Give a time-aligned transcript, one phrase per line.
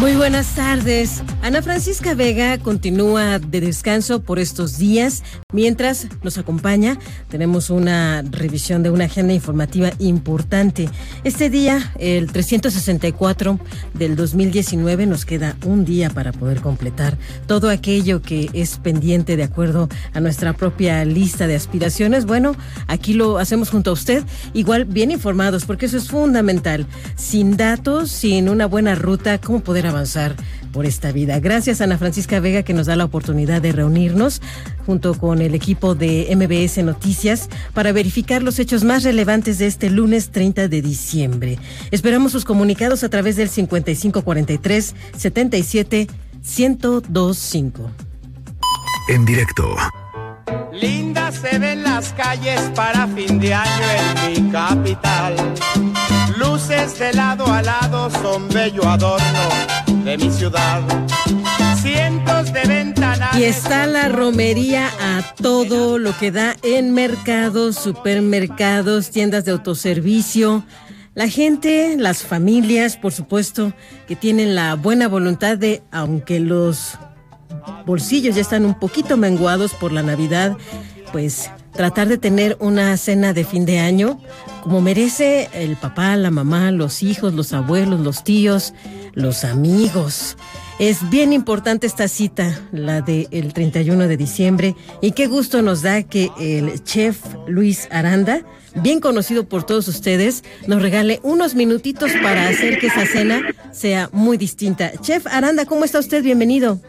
[0.00, 1.22] Muy buenas tardes.
[1.42, 5.22] Ana Francisca Vega continúa de descanso por estos días.
[5.54, 6.98] Mientras nos acompaña,
[7.30, 10.90] tenemos una revisión de una agenda informativa importante.
[11.24, 13.58] Este día, el 364
[13.94, 19.44] del 2019, nos queda un día para poder completar todo aquello que es pendiente de
[19.44, 22.26] acuerdo a nuestra propia lista de aspiraciones.
[22.26, 22.54] Bueno,
[22.86, 26.86] aquí lo hacemos junto a usted, igual bien informados, porque eso es fundamental.
[27.16, 30.36] Sin datos, sin una buena ruta, ¿cómo poder avanzar
[30.72, 31.38] por esta vida.
[31.40, 34.40] Gracias Ana Francisca Vega que nos da la oportunidad de reunirnos
[34.86, 39.90] junto con el equipo de MBS Noticias para verificar los hechos más relevantes de este
[39.90, 41.58] lunes 30 de diciembre.
[41.90, 46.06] Esperamos sus comunicados a través del 5543 77
[46.42, 47.90] 1025.
[49.08, 49.76] En directo.
[50.72, 53.86] Lindas se ven las calles para fin de año
[54.24, 55.34] en mi capital.
[56.40, 59.48] Luces de lado a lado son bello adorno
[60.02, 60.80] de mi ciudad.
[61.76, 63.36] Cientos de ventanas.
[63.36, 70.64] Y está la romería a todo lo que da en mercados, supermercados, tiendas de autoservicio.
[71.14, 73.74] La gente, las familias, por supuesto,
[74.08, 76.96] que tienen la buena voluntad de, aunque los
[77.84, 80.56] bolsillos ya están un poquito menguados por la Navidad,
[81.12, 84.18] pues tratar de tener una cena de fin de año
[84.62, 88.74] como merece el papá, la mamá, los hijos, los abuelos, los tíos,
[89.14, 90.36] los amigos.
[90.78, 96.02] Es bien importante esta cita, la del 31 de diciembre, y qué gusto nos da
[96.04, 98.42] que el chef Luis Aranda,
[98.76, 103.42] bien conocido por todos ustedes, nos regale unos minutitos para hacer que esa cena
[103.72, 104.92] sea muy distinta.
[105.02, 106.22] Chef Aranda, ¿cómo está usted?
[106.22, 106.80] Bienvenido.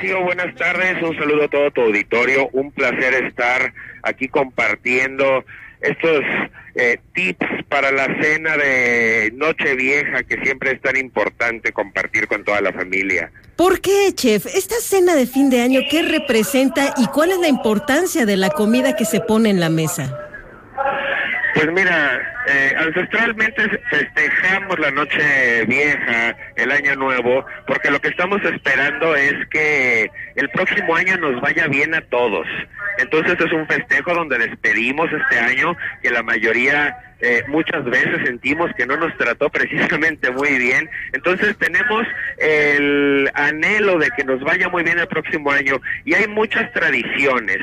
[0.00, 5.44] Sí, buenas tardes, un saludo a todo tu auditorio, un placer estar aquí compartiendo
[5.80, 6.22] estos
[6.74, 12.60] eh, tips para la cena de Nochevieja que siempre es tan importante compartir con toda
[12.60, 13.30] la familia.
[13.56, 14.46] ¿Por qué, chef?
[14.46, 18.50] Esta cena de fin de año, ¿qué representa y cuál es la importancia de la
[18.50, 20.18] comida que se pone en la mesa?
[21.56, 28.42] Pues mira, eh, ancestralmente festejamos la noche vieja, el año nuevo, porque lo que estamos
[28.44, 32.46] esperando es que el próximo año nos vaya bien a todos.
[32.98, 38.70] Entonces es un festejo donde despedimos este año que la mayoría eh, muchas veces sentimos
[38.76, 40.90] que no nos trató precisamente muy bien.
[41.14, 42.06] Entonces tenemos
[42.36, 47.60] el anhelo de que nos vaya muy bien el próximo año y hay muchas tradiciones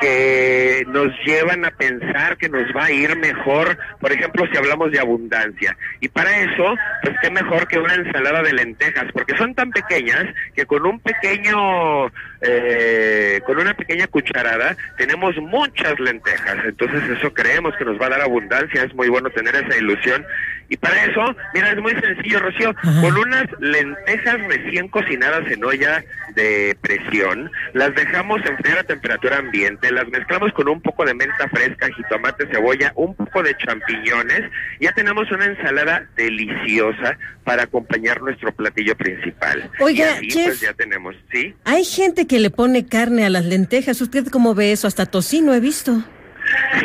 [0.00, 4.90] que nos llevan a pensar que nos va a ir mejor, por ejemplo, si hablamos
[4.90, 5.76] de abundancia.
[6.00, 10.26] Y para eso, pues qué mejor que una ensalada de lentejas, porque son tan pequeñas
[10.54, 12.06] que con un pequeño,
[12.42, 16.58] eh, con una pequeña cucharada tenemos muchas lentejas.
[16.64, 20.24] Entonces eso creemos que nos va a dar abundancia, es muy bueno tener esa ilusión.
[20.68, 26.02] Y para eso, mira, es muy sencillo, Rocío, con unas lentejas recién cocinadas en olla
[26.34, 31.46] de presión, las dejamos enfriar a temperatura ambiente, las mezclamos con un poco de menta
[31.50, 38.52] fresca, jitomate, cebolla, un poco de champiñones, ya tenemos una ensalada deliciosa para acompañar nuestro
[38.52, 39.70] platillo principal.
[39.80, 41.54] Oiga, y así, chef, pues ya tenemos, ¿sí?
[41.64, 44.00] Hay gente que le pone carne a las lentejas.
[44.00, 44.86] ¿Usted cómo ve eso?
[44.86, 46.02] Hasta tocino he visto.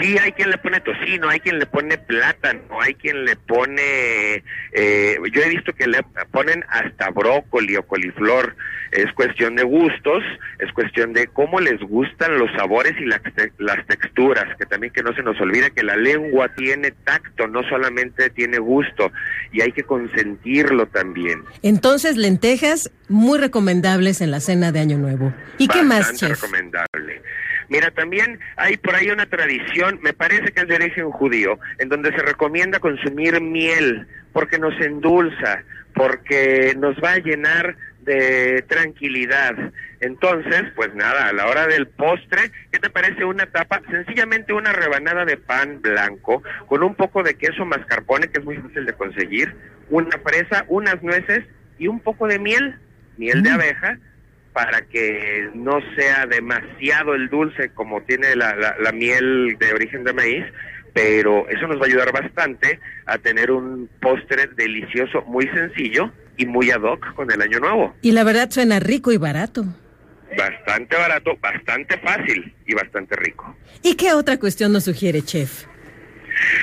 [0.02, 4.44] Sí, hay quien le pone tocino, hay quien le pone plátano, hay quien le pone,
[4.72, 6.00] eh, yo he visto que le
[6.32, 8.56] ponen hasta brócoli o coliflor.
[8.92, 10.24] Es cuestión de gustos,
[10.60, 14.94] es cuestión de cómo les gustan los sabores y las, te- las texturas, que también
[14.94, 19.12] que no se nos olvide que la lengua tiene tacto, no solamente tiene gusto,
[19.52, 21.44] y hay que consentirlo también.
[21.64, 25.34] Entonces, lentejas muy recomendables en la cena de Año Nuevo.
[25.58, 26.42] ¿Y qué más, chef?
[26.42, 27.22] recomendable.
[27.70, 31.90] Mira, también hay por ahí una tradición, me parece que es de origen judío, en
[31.90, 39.54] donde se recomienda consumir miel porque nos endulza, porque nos va a llenar de tranquilidad.
[40.00, 43.82] Entonces, pues nada, a la hora del postre, ¿qué te parece una tapa?
[43.90, 48.58] Sencillamente una rebanada de pan blanco con un poco de queso mascarpone, que es muy
[48.58, 49.56] fácil de conseguir,
[49.90, 51.44] una fresa, unas nueces
[51.78, 52.76] y un poco de miel,
[53.18, 53.98] miel de abeja,
[54.58, 60.04] para que no sea demasiado el dulce como tiene la, la, la miel de origen
[60.04, 60.46] de maíz,
[60.96, 66.48] pero eso nos va a ayudar bastante a tener un postre delicioso, muy sencillo, y
[66.48, 67.96] muy ad hoc con el año nuevo.
[68.02, 69.64] Y la verdad suena rico y barato.
[70.36, 73.56] Bastante barato, bastante fácil y bastante rico.
[73.84, 75.68] ¿Y qué otra cuestión nos sugiere, chef?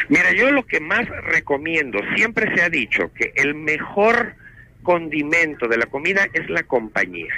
[0.08, 4.34] Mira, yo lo que más recomiendo, siempre se ha dicho que el mejor
[4.82, 7.32] condimento de la comida es la compañía.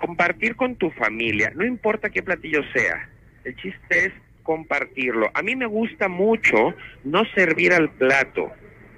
[0.00, 3.08] Compartir con tu familia, no importa qué platillo sea,
[3.44, 4.12] el chiste es
[4.42, 5.30] compartirlo.
[5.34, 6.74] A mí me gusta mucho
[7.04, 8.50] no servir al plato,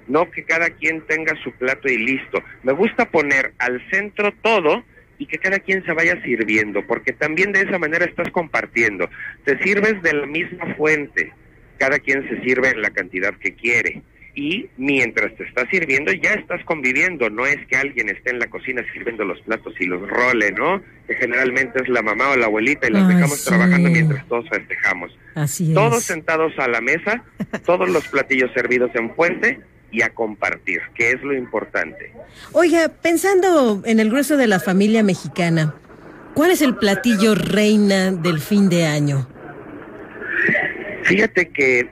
[0.07, 2.41] no que cada quien tenga su plato y listo.
[2.63, 4.83] Me gusta poner al centro todo
[5.17, 9.09] y que cada quien se vaya sirviendo, porque también de esa manera estás compartiendo.
[9.45, 11.33] Te sirves de la misma fuente,
[11.77, 14.01] cada quien se sirve en la cantidad que quiere.
[14.35, 17.29] Y mientras te estás sirviendo, ya estás conviviendo.
[17.29, 20.81] No es que alguien esté en la cocina sirviendo los platos y los role, ¿no?
[21.07, 23.49] Que generalmente es la mamá o la abuelita y las Ay, dejamos sí.
[23.49, 25.15] trabajando mientras todos festejamos.
[25.35, 25.75] Así es.
[25.75, 27.23] Todos sentados a la mesa,
[27.65, 29.59] todos los platillos servidos en fuente
[29.91, 32.11] y a compartir, que es lo importante.
[32.53, 35.75] Oiga, pensando en el grueso de la familia mexicana,
[36.33, 39.27] ¿cuál es el platillo reina del fin de año?
[41.03, 41.87] Fíjate que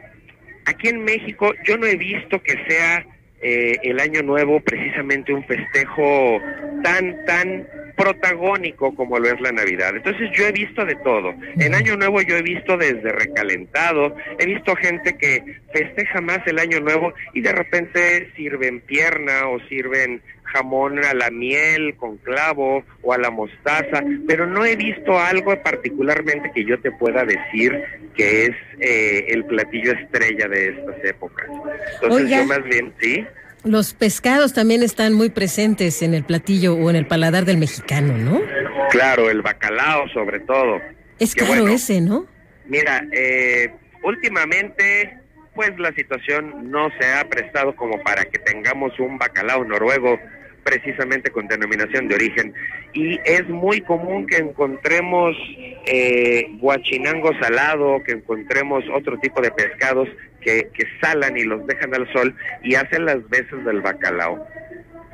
[0.66, 3.06] aquí en México yo no he visto que sea
[3.42, 6.40] eh, el año nuevo precisamente un festejo
[6.84, 7.68] tan, tan
[7.98, 9.96] protagónico como lo es la Navidad.
[9.96, 11.34] Entonces yo he visto de todo.
[11.60, 15.44] En Año Nuevo yo he visto desde recalentado, he visto gente que
[15.74, 21.30] festeja más el Año Nuevo y de repente sirven pierna o sirven jamón a la
[21.32, 26.80] miel con clavo o a la mostaza, pero no he visto algo particularmente que yo
[26.80, 27.78] te pueda decir
[28.16, 31.48] que es eh, el platillo estrella de estas épocas.
[31.96, 32.38] Entonces Oiga.
[32.38, 33.26] yo más bien, sí.
[33.64, 38.18] Los pescados también están muy presentes en el platillo o en el paladar del mexicano,
[38.18, 38.42] ¿no?
[38.90, 40.82] Claro, el bacalao sobre todo.
[41.20, 41.76] Es Qué caro bueno.
[41.76, 42.26] ese, ¿no?
[42.66, 43.72] Mira, eh,
[44.04, 45.16] últimamente,
[45.54, 50.20] pues la situación no se ha prestado como para que tengamos un bacalao noruego
[50.64, 52.54] precisamente con denominación de origen.
[52.94, 55.36] Y es muy común que encontremos
[55.86, 60.08] eh, guachinango salado, que encontremos otro tipo de pescados
[60.42, 64.46] que, que salan y los dejan al sol y hacen las veces del bacalao.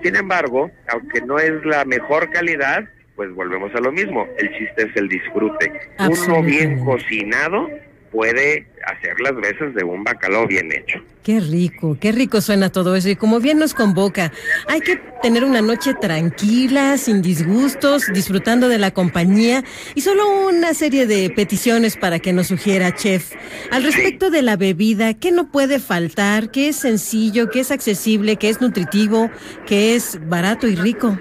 [0.03, 4.27] Sin embargo, aunque no es la mejor calidad, pues volvemos a lo mismo.
[4.37, 5.71] El chiste es el disfrute.
[5.99, 7.67] Uno bien cocinado
[8.11, 10.99] puede hacer las veces de un bacalao bien hecho.
[11.23, 13.09] Qué rico, qué rico suena todo eso.
[13.09, 14.31] Y como bien nos convoca,
[14.67, 19.63] hay que tener una noche tranquila, sin disgustos, disfrutando de la compañía
[19.93, 23.33] y solo una serie de peticiones para que nos sugiera, chef.
[23.71, 26.49] Al respecto de la bebida, ¿qué no puede faltar?
[26.49, 27.49] ¿Qué es sencillo?
[27.49, 28.37] ¿Qué es accesible?
[28.37, 29.29] ¿Qué es nutritivo?
[29.65, 31.17] ¿Qué es barato y rico?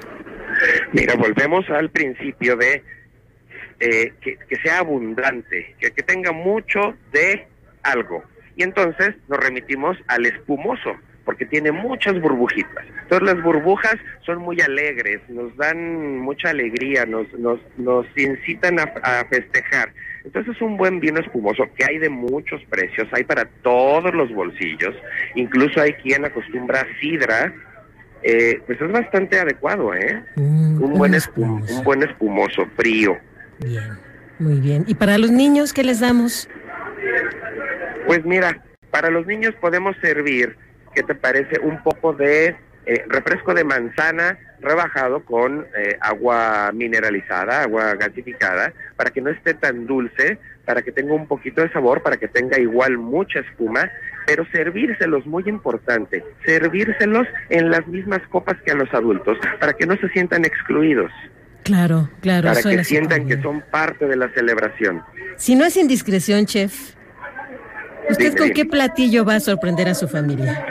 [0.93, 2.83] Mira, volvemos al principio de
[3.81, 7.47] eh, que, que sea abundante, que, que tenga mucho de
[7.83, 8.23] algo.
[8.57, 12.85] Y entonces nos remitimos al espumoso, porque tiene muchas burbujitas.
[13.03, 18.85] Entonces las burbujas son muy alegres, nos dan mucha alegría, nos, nos, nos incitan a,
[19.03, 19.93] a festejar.
[20.25, 24.95] Entonces un buen vino espumoso que hay de muchos precios, hay para todos los bolsillos,
[25.35, 27.53] incluso hay quien acostumbra sidra,
[28.23, 30.23] eh, pues es bastante adecuado, ¿eh?
[30.37, 31.75] Mm, un buen, espum- espumoso.
[31.79, 33.17] un buen espumoso, frío.
[33.59, 33.99] Bien,
[34.39, 34.85] muy bien.
[34.87, 36.49] ¿Y para los niños qué les damos?
[38.07, 40.57] Pues mira, para los niños podemos servir,
[40.95, 41.59] ¿qué te parece?
[41.61, 42.57] Un poco de
[42.87, 49.55] eh, refresco de manzana rebajado con eh, agua mineralizada, agua gasificada, para que no esté
[49.55, 53.91] tan dulce, para que tenga un poquito de sabor, para que tenga igual mucha espuma,
[54.27, 59.87] pero servírselos, muy importante, servírselos en las mismas copas que a los adultos, para que
[59.87, 61.13] no se sientan excluidos,
[61.67, 62.49] Claro, claro.
[62.53, 65.03] para que sientan que son parte de la celebración.
[65.37, 66.95] Si no es indiscreción, chef,
[68.09, 68.55] ¿usted Dime, con dime.
[68.55, 70.65] qué platillo va a sorprender a su familia?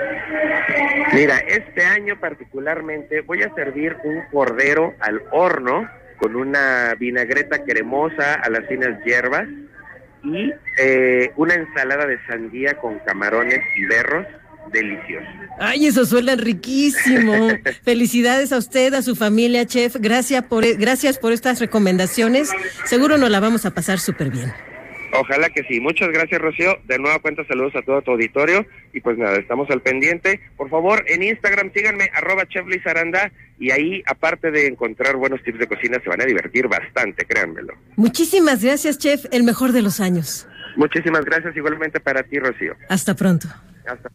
[1.13, 5.85] Mira, este año particularmente voy a servir un cordero al horno
[6.17, 9.47] con una vinagreta cremosa a las finas hierbas
[10.23, 14.25] y eh, una ensalada de sandía con camarones y berros
[14.75, 15.27] delicioso.
[15.59, 17.49] Ay, eso suena riquísimo.
[17.83, 19.95] Felicidades a usted, a su familia, chef.
[19.99, 22.51] Gracias por, gracias por estas recomendaciones.
[22.85, 24.51] Seguro nos la vamos a pasar súper bien.
[25.17, 25.79] Ojalá que sí.
[25.79, 26.77] Muchas gracias, Rocío.
[26.85, 28.65] De nueva cuenta, saludos a todo tu auditorio.
[28.93, 30.41] Y pues nada, estamos al pendiente.
[30.57, 33.31] Por favor, en Instagram síganme, arroba Chef Luis Aranda.
[33.57, 37.73] Y ahí, aparte de encontrar buenos tips de cocina, se van a divertir bastante, créanmelo.
[37.95, 39.25] Muchísimas gracias, chef.
[39.31, 40.47] El mejor de los años.
[40.75, 42.75] Muchísimas gracias igualmente para ti, Rocío.
[42.89, 43.47] Hasta pronto.
[43.87, 44.09] Hasta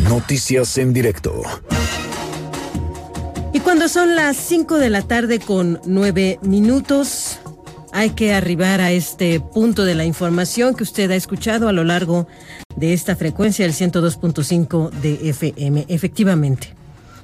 [0.00, 1.42] Noticias en directo.
[3.52, 7.38] Y cuando son las 5 de la tarde con 9 minutos,
[7.92, 11.84] hay que arribar a este punto de la información que usted ha escuchado a lo
[11.84, 12.26] largo
[12.76, 15.84] de esta frecuencia, el 102.5 de FM.
[15.88, 16.74] Efectivamente,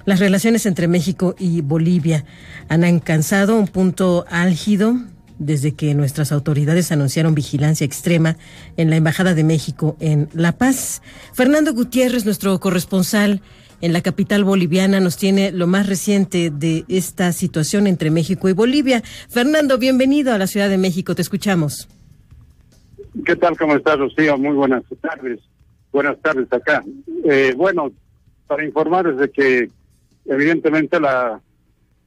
[0.05, 2.25] Las relaciones entre México y Bolivia
[2.71, 4.97] han alcanzado un punto álgido
[5.39, 8.37] desde que nuestras autoridades anunciaron vigilancia extrema
[8.77, 11.03] en la Embajada de México en La Paz.
[11.33, 13.41] Fernando Gutiérrez, nuestro corresponsal
[13.81, 18.53] en la capital boliviana, nos tiene lo más reciente de esta situación entre México y
[18.53, 19.03] Bolivia.
[19.29, 21.89] Fernando, bienvenido a la Ciudad de México, te escuchamos.
[23.25, 23.57] ¿Qué tal?
[23.57, 24.37] ¿Cómo estás, Rocío?
[24.37, 25.41] Muy buenas tardes.
[25.93, 26.85] Buenas tardes acá.
[27.25, 27.93] Eh, bueno,
[28.47, 29.71] para informarles de que
[30.27, 31.41] evidentemente la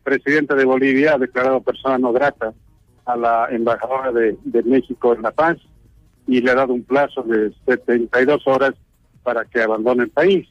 [0.03, 2.53] presidenta de Bolivia ha declarado persona no grata
[3.11, 5.57] a la embajadora de, México en La Paz
[6.27, 8.73] y le ha dado un plazo de 72 horas
[9.23, 10.47] para que abandone el país.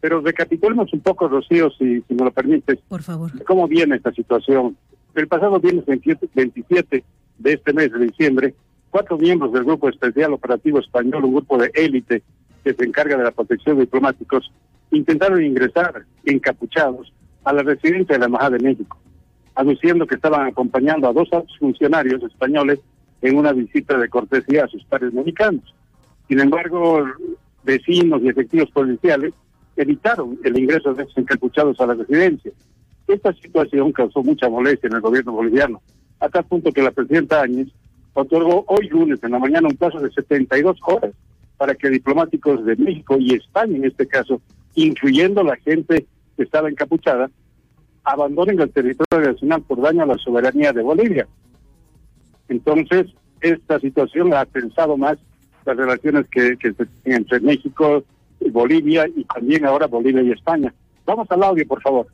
[0.00, 2.78] Pero recapitulemos un poco, Rocío, si, si me lo permites.
[2.88, 3.32] Por favor.
[3.44, 4.76] ¿Cómo viene esta situación?
[5.14, 7.04] El pasado viernes 27
[7.38, 8.54] de este mes de diciembre,
[8.90, 12.22] cuatro miembros del Grupo Especial Operativo Español, un grupo de élite
[12.62, 14.52] que se encarga de la protección de diplomáticos,
[14.90, 17.12] intentaron ingresar encapuchados
[17.44, 18.98] a la residencia de la Embajada de México
[19.54, 22.80] anunciando que estaban acompañando a dos funcionarios españoles
[23.22, 25.74] en una visita de cortesía a sus pares mexicanos.
[26.28, 27.04] Sin embargo,
[27.62, 29.32] vecinos y efectivos policiales
[29.76, 32.52] evitaron el ingreso de esos encapuchados a la residencia.
[33.06, 35.82] Esta situación causó mucha molestia en el gobierno boliviano,
[36.20, 37.68] a tal punto que la presidenta Áñez
[38.14, 41.12] otorgó hoy lunes en la mañana un plazo de 72 horas
[41.56, 44.40] para que diplomáticos de México y España, en este caso,
[44.74, 46.06] incluyendo la gente
[46.36, 47.30] que estaba encapuchada,
[48.04, 51.26] abandonen el territorio nacional por daño a la soberanía de Bolivia.
[52.48, 53.06] Entonces,
[53.40, 55.18] esta situación ha tensado más
[55.64, 58.04] las relaciones que, que entre México,
[58.40, 60.72] y Bolivia y también ahora Bolivia y España.
[61.06, 62.06] Vamos al audio, por favor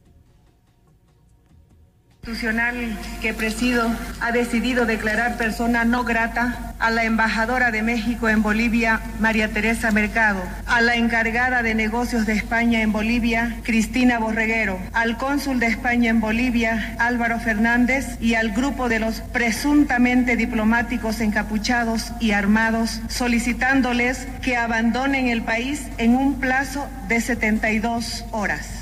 [2.23, 8.43] institucional que presido ha decidido declarar persona no grata a la embajadora de México en
[8.43, 14.79] Bolivia, María Teresa Mercado, a la encargada de negocios de España en Bolivia, Cristina Borreguero,
[14.93, 21.23] al cónsul de España en Bolivia, Álvaro Fernández, y al grupo de los presuntamente diplomáticos
[21.23, 28.80] encapuchados y armados, solicitándoles que abandonen el país en un plazo de 72 horas.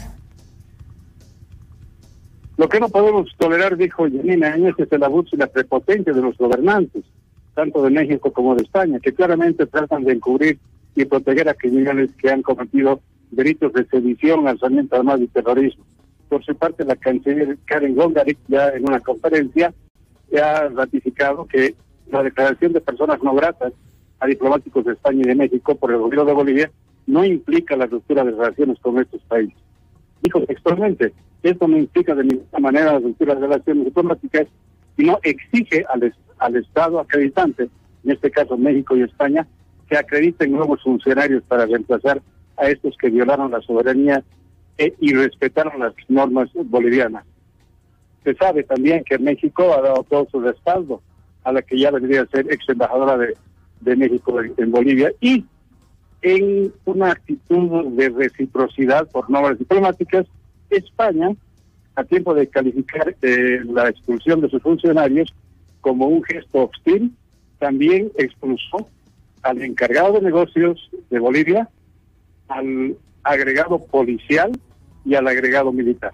[2.58, 6.36] Lo que no podemos tolerar, dijo Yanina es el abuso y la prepotencia de los
[6.36, 7.04] gobernantes,
[7.54, 10.58] tanto de México como de España, que claramente tratan de encubrir
[10.96, 13.00] y proteger a criminales que han cometido
[13.30, 15.84] delitos de sedición, alzamiento armado y terrorismo.
[16.28, 19.72] Por su parte, la canciller Karen Gondaric, ya en una conferencia,
[20.42, 21.76] ha ratificado que
[22.10, 23.72] la declaración de personas no gratas
[24.18, 26.70] a diplomáticos de España y de México por el gobierno de Bolivia
[27.06, 29.56] no implica la ruptura de relaciones con estos países.
[30.22, 31.12] Dijo textualmente,
[31.42, 34.46] esto no implica de ninguna manera la ruptura de relaciones diplomáticas,
[34.96, 37.68] sino exige al, al Estado acreditante,
[38.04, 39.46] en este caso México y España,
[39.88, 42.20] que acrediten nuevos funcionarios para reemplazar
[42.56, 44.22] a estos que violaron la soberanía
[44.76, 47.24] e, y respetaron las normas bolivianas.
[48.24, 51.00] Se sabe también que México ha dado todo su respaldo
[51.44, 53.36] a la que ya debería ser ex embajadora de,
[53.80, 55.44] de México en Bolivia y
[56.22, 60.26] en una actitud de reciprocidad por normas diplomáticas,
[60.70, 61.30] España,
[61.94, 65.34] a tiempo de calificar eh, la expulsión de sus funcionarios
[65.80, 67.12] como un gesto hostil,
[67.58, 68.88] también expulsó
[69.42, 71.68] al encargado de negocios de Bolivia,
[72.48, 74.52] al agregado policial
[75.04, 76.12] y al agregado militar.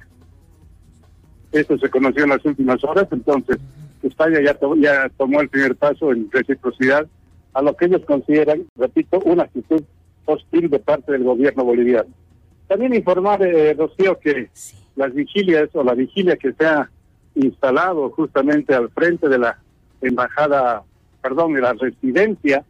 [1.53, 3.59] Esto se conoció en las últimas horas, entonces
[4.03, 7.07] España ya, ya tomó el primer paso en reciprocidad
[7.55, 9.83] a lo que ellos consideran, repito, una actitud
[10.27, 12.11] hostil de parte del gobierno boliviano.
[12.67, 14.51] También informar, eh, Rocío, que
[14.97, 16.91] las vigilias o la vigilia que se ha
[17.35, 19.59] instalado justamente al frente de la
[20.01, 20.83] embajada,
[21.23, 22.65] perdón, de la residencia,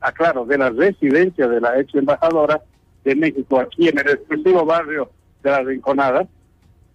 [0.00, 2.62] aclaro, de la residencia de la ex embajadora
[3.04, 5.10] de México aquí en el exclusivo barrio
[5.42, 6.26] de la Rinconada,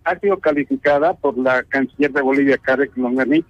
[0.04, 3.46] ha sido calificada por la canciller de Bolivia, Karen Longanic,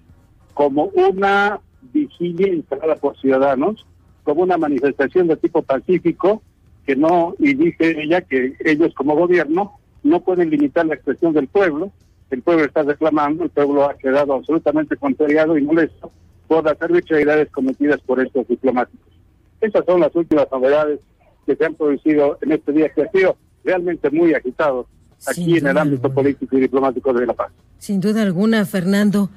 [0.54, 1.60] como una
[1.92, 3.86] vigilia instalada por ciudadanos,
[4.24, 6.42] como una manifestación de tipo pacífico
[6.88, 11.46] que no, y dice ella que ellos como gobierno no pueden limitar la expresión del
[11.46, 11.92] pueblo,
[12.30, 16.10] el pueblo está reclamando, el pueblo ha quedado absolutamente contrariado y molesto
[16.46, 19.06] por las arbitrariedades cometidas por estos diplomáticos.
[19.60, 21.00] Esas son las últimas novedades
[21.44, 24.86] que se han producido en este día que ha sido realmente muy agitado
[25.26, 27.52] aquí en el ámbito político y diplomático de La Paz.
[27.76, 29.28] Sin duda alguna, Fernando.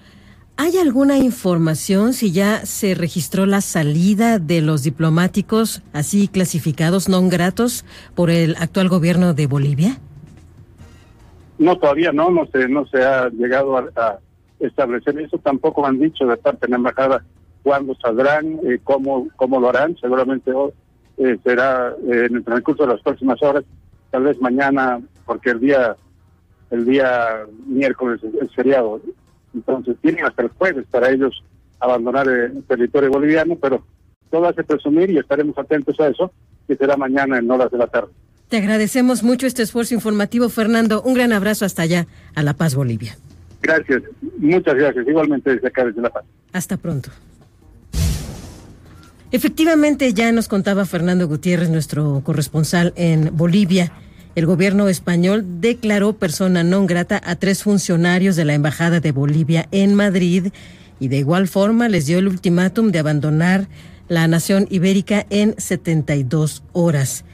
[0.57, 7.29] ¿Hay alguna información si ya se registró la salida de los diplomáticos así clasificados non
[7.29, 9.97] gratos por el actual gobierno de Bolivia?
[11.57, 14.19] No, todavía no, no se, no se ha llegado a,
[14.59, 15.37] establecer eso.
[15.39, 17.23] Tampoco han dicho de parte de la embajada
[17.63, 19.97] cuándo saldrán, eh, cómo, cómo lo harán.
[19.97, 20.51] Seguramente
[21.17, 23.63] eh, será eh, en el transcurso de las próximas horas,
[24.11, 25.95] tal vez mañana, porque el día
[26.71, 29.01] el día miércoles es feriado.
[29.53, 31.43] Entonces tienen hasta el jueves para ellos
[31.79, 33.83] abandonar el territorio boliviano, pero
[34.29, 36.31] todo hace presumir y estaremos atentos a eso,
[36.67, 38.11] que será mañana en horas de la tarde.
[38.49, 41.01] Te agradecemos mucho este esfuerzo informativo, Fernando.
[41.01, 43.17] Un gran abrazo hasta allá, a La Paz, Bolivia.
[43.61, 44.03] Gracias,
[44.37, 45.07] muchas gracias.
[45.07, 46.23] Igualmente desde acá, desde La Paz.
[46.51, 47.09] Hasta pronto.
[49.31, 53.93] Efectivamente, ya nos contaba Fernando Gutiérrez, nuestro corresponsal en Bolivia.
[54.33, 59.67] El gobierno español declaró persona non grata a tres funcionarios de la Embajada de Bolivia
[59.75, 60.55] en Madrid
[61.03, 63.67] y de igual forma les dio el ultimátum de abandonar
[64.07, 67.25] la nación ibérica en 72 horas.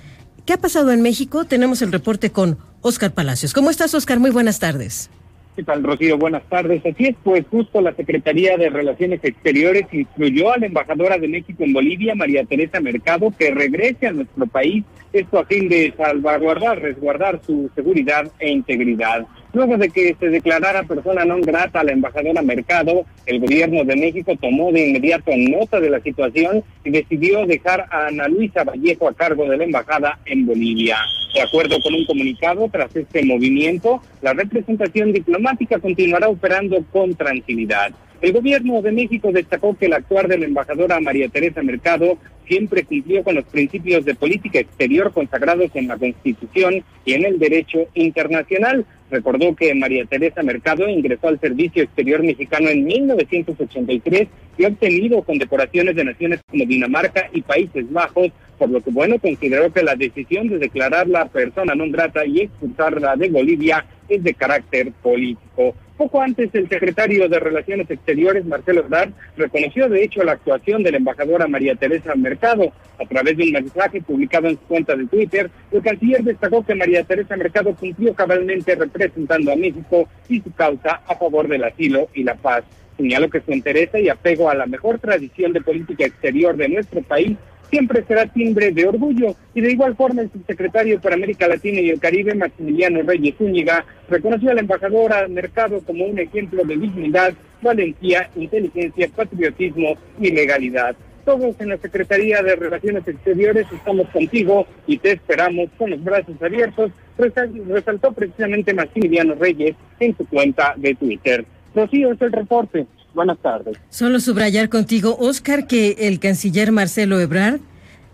[0.45, 1.45] ¿Qué ha pasado en México?
[1.45, 3.53] Tenemos el reporte con Oscar Palacios.
[3.53, 4.19] ¿Cómo estás, Oscar?
[4.19, 5.09] Muy buenas tardes.
[5.57, 6.19] ¿Qué tal, Rocío?
[6.19, 6.85] Buenas tardes.
[6.85, 11.63] Así es, pues justo la Secretaría de Relaciones Exteriores instruyó a la embajadora de México
[11.63, 16.79] en Bolivia, María Teresa Mercado, que regrese a nuestro país, esto a fin de salvaguardar,
[16.79, 19.25] resguardar su seguridad e integridad.
[19.53, 23.95] Luego de que se declarara persona non grata a la embajadora Mercado, el gobierno de
[23.95, 29.07] México tomó de inmediato nota de la situación y decidió dejar a Ana Luisa Vallejo
[29.07, 30.97] a cargo de la embajada en Bolivia.
[31.33, 37.93] De acuerdo con un comunicado, tras este movimiento, la representación diplomática continuará operando con tranquilidad.
[38.19, 42.83] El gobierno de México destacó que el actuar de la embajadora María Teresa Mercado siempre
[42.83, 47.85] cumplió con los principios de política exterior consagrados en la Constitución y en el derecho
[47.93, 48.85] internacional.
[49.11, 55.21] Recordó que María Teresa Mercado ingresó al Servicio Exterior Mexicano en 1983 y ha obtenido
[55.21, 59.95] condecoraciones de naciones como Dinamarca y Países Bajos, por lo que, bueno, consideró que la
[59.95, 65.75] decisión de declararla persona non grata y expulsarla de Bolivia es de carácter político.
[65.97, 70.91] Poco antes, el secretario de Relaciones Exteriores, Marcelo Ebrard, reconoció de hecho la actuación de
[70.91, 72.71] la embajadora María Teresa Mercado.
[72.99, 76.75] A través de un mensaje publicado en su cuenta de Twitter, el canciller destacó que
[76.75, 82.09] María Teresa Mercado cumplió cabalmente representando a México y su causa a favor del asilo
[82.13, 82.63] y la paz.
[82.95, 87.01] Señaló que su interés y apego a la mejor tradición de política exterior de nuestro
[87.01, 87.37] país
[87.69, 89.35] siempre será timbre de orgullo.
[89.53, 93.85] Y de igual forma, el subsecretario para América Latina y el Caribe, Maximiliano Reyes Zúñiga,
[94.09, 100.95] reconoció a la embajadora Mercado como un ejemplo de dignidad, valentía, inteligencia, patriotismo y legalidad.
[101.25, 106.41] Todos en la Secretaría de Relaciones Exteriores estamos contigo y te esperamos con los brazos
[106.41, 111.43] abiertos, resaltó precisamente Maximiliano Reyes en su cuenta de Twitter.
[111.75, 112.87] Rocío, es el reporte.
[113.17, 113.75] Buenas tardes.
[113.89, 117.59] Solo subrayar contigo, Oscar, que el canciller Marcelo Ebrard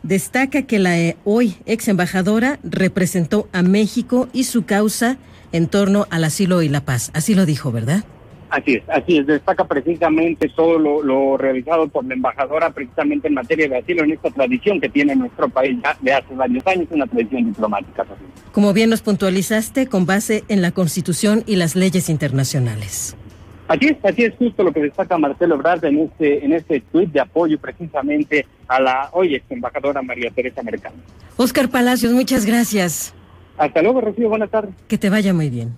[0.01, 5.17] destaca que la eh, hoy ex embajadora representó a México y su causa
[5.51, 7.11] en torno al asilo y la paz.
[7.13, 8.05] Así lo dijo, ¿verdad?
[8.49, 9.27] Así es, así es.
[9.27, 14.29] Destaca precisamente todo lo, realizado por la embajadora precisamente en materia de asilo en esta
[14.29, 18.05] tradición que tiene nuestro país ya de hace varios años, una tradición diplomática.
[18.53, 23.17] Como bien nos puntualizaste, con base en la Constitución y las leyes internacionales.
[23.67, 27.11] Así es, así es justo lo que destaca Marcelo Ebrard en este, en este tuit
[27.11, 30.95] de apoyo precisamente a la hoy ex embajadora María Teresa Mercado.
[31.37, 33.13] Oscar Palacios, muchas gracias.
[33.57, 34.73] Hasta luego, Rocío, buenas tardes.
[34.87, 35.75] Que te vaya muy bien.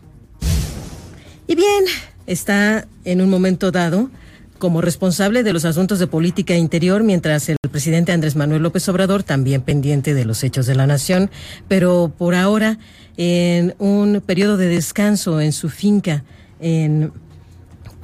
[1.47, 1.85] Y bien,
[2.25, 4.09] está en un momento dado
[4.57, 9.21] como responsable de los asuntos de política interior, mientras el presidente Andrés Manuel López Obrador
[9.21, 11.29] también pendiente de los hechos de la nación,
[11.67, 12.79] pero por ahora
[13.17, 16.23] en un periodo de descanso en su finca
[16.59, 17.11] en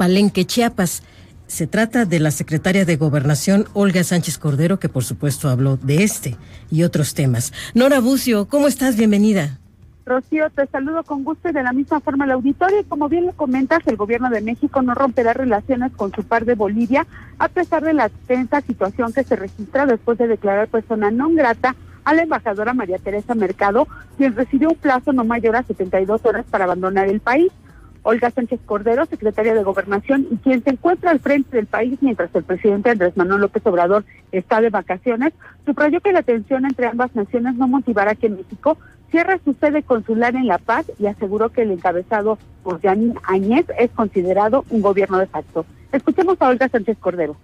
[0.02, 1.04] Palenque, Chiapas.
[1.46, 6.04] Se trata de la secretaria de Gobernación, Olga Sánchez Cordero, que por supuesto habló de
[6.04, 6.38] este
[6.72, 7.54] y otros temas.
[7.76, 8.98] Nora Bucio, ¿cómo estás?
[8.98, 9.60] Bienvenida.
[10.04, 12.84] Rocío, te saludo con gusto y de la misma forma al auditorio.
[12.90, 16.56] Como bien lo comentas, el gobierno de México no romperá relaciones con su par de
[16.56, 17.06] Bolivia,
[17.38, 21.76] a pesar de la tensa situación que se registra después de declarar persona no grata
[22.06, 23.88] a la embajadora María Teresa Mercado,
[24.18, 27.52] quien recibió un plazo no mayor a 72 horas para abandonar el país.
[28.04, 32.34] Olga Sánchez Cordero, secretaria de Gobernación, y quien se encuentra al frente del país mientras
[32.34, 35.34] el presidente Andrés Manuel López Obrador está de vacaciones,
[35.66, 38.78] subrayó que la tensión entre ambas naciones no motivará que México
[39.12, 43.66] cierre su sede consular en La Paz y aseguró que el encabezado por Yanín Añez
[43.78, 45.66] es considerado un gobierno de facto.
[45.92, 47.36] Escuchemos a Olga Sánchez Cordero.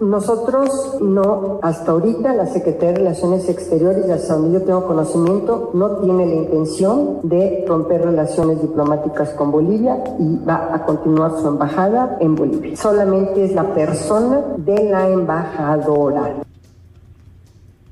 [0.00, 5.96] Nosotros no, hasta ahorita la Secretaría de Relaciones Exteriores, hasta donde yo tengo conocimiento, no
[5.96, 12.16] tiene la intención de romper relaciones diplomáticas con Bolivia y va a continuar su embajada
[12.20, 12.76] en Bolivia.
[12.76, 16.32] Solamente es la persona de la embajadora.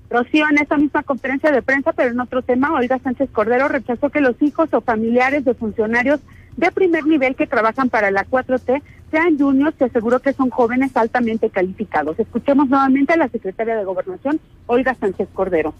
[0.09, 4.11] Rocío, en esa misma conferencia de prensa, pero en otro tema, Olga Sánchez Cordero rechazó
[4.11, 6.21] que los hijos o familiares de funcionarios
[6.57, 8.81] de primer nivel que trabajan para la 4T
[9.17, 12.19] sean juniors se aseguró que son jóvenes altamente calificados.
[12.19, 15.73] Escuchemos nuevamente a la secretaria de Gobernación, Olga Sánchez Cordero.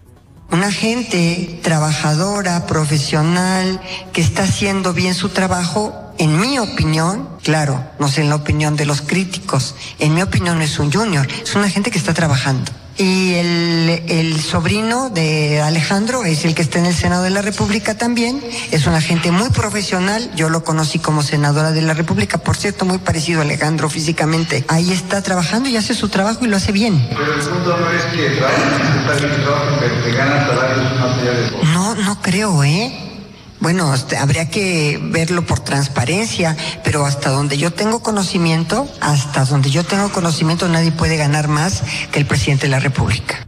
[0.51, 3.81] una gente trabajadora, profesional,
[4.13, 8.77] que está haciendo bien su trabajo, en mi opinión, claro, no sé en la opinión
[8.77, 12.73] de los críticos, en mi opinión es un junior, es una gente que está trabajando.
[12.99, 17.43] Y el, el, sobrino de Alejandro es el que está en el Senado de la
[17.43, 18.43] República también.
[18.71, 20.31] Es una gente muy profesional.
[20.35, 22.39] Yo lo conocí como senadora de la República.
[22.39, 24.65] Por cierto, muy parecido a Alejandro físicamente.
[24.69, 27.07] Ahí está trabajando y hace su trabajo y lo hace bien.
[27.11, 31.95] Pero el punto no es que trabajen, pero que ganan salarios más allá de No,
[31.97, 33.06] no creo, ¿eh?
[33.61, 39.71] Bueno, este, habría que verlo por transparencia, pero hasta donde yo tengo conocimiento, hasta donde
[39.71, 43.47] yo tengo conocimiento, nadie puede ganar más que el presidente de la República.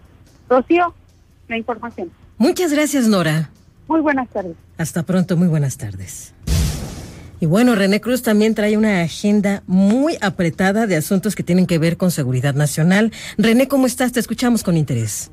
[0.49, 0.95] Rocío,
[1.49, 2.11] la información.
[2.37, 3.51] Muchas gracias, Nora.
[3.89, 4.57] Muy buenas tardes.
[4.79, 6.35] Hasta pronto, muy buenas tardes.
[7.41, 11.79] Y bueno, René Cruz también trae una agenda muy apretada de asuntos que tienen que
[11.79, 13.13] ver con seguridad nacional.
[13.37, 14.13] René, ¿cómo estás?
[14.13, 15.31] Te escuchamos con interés.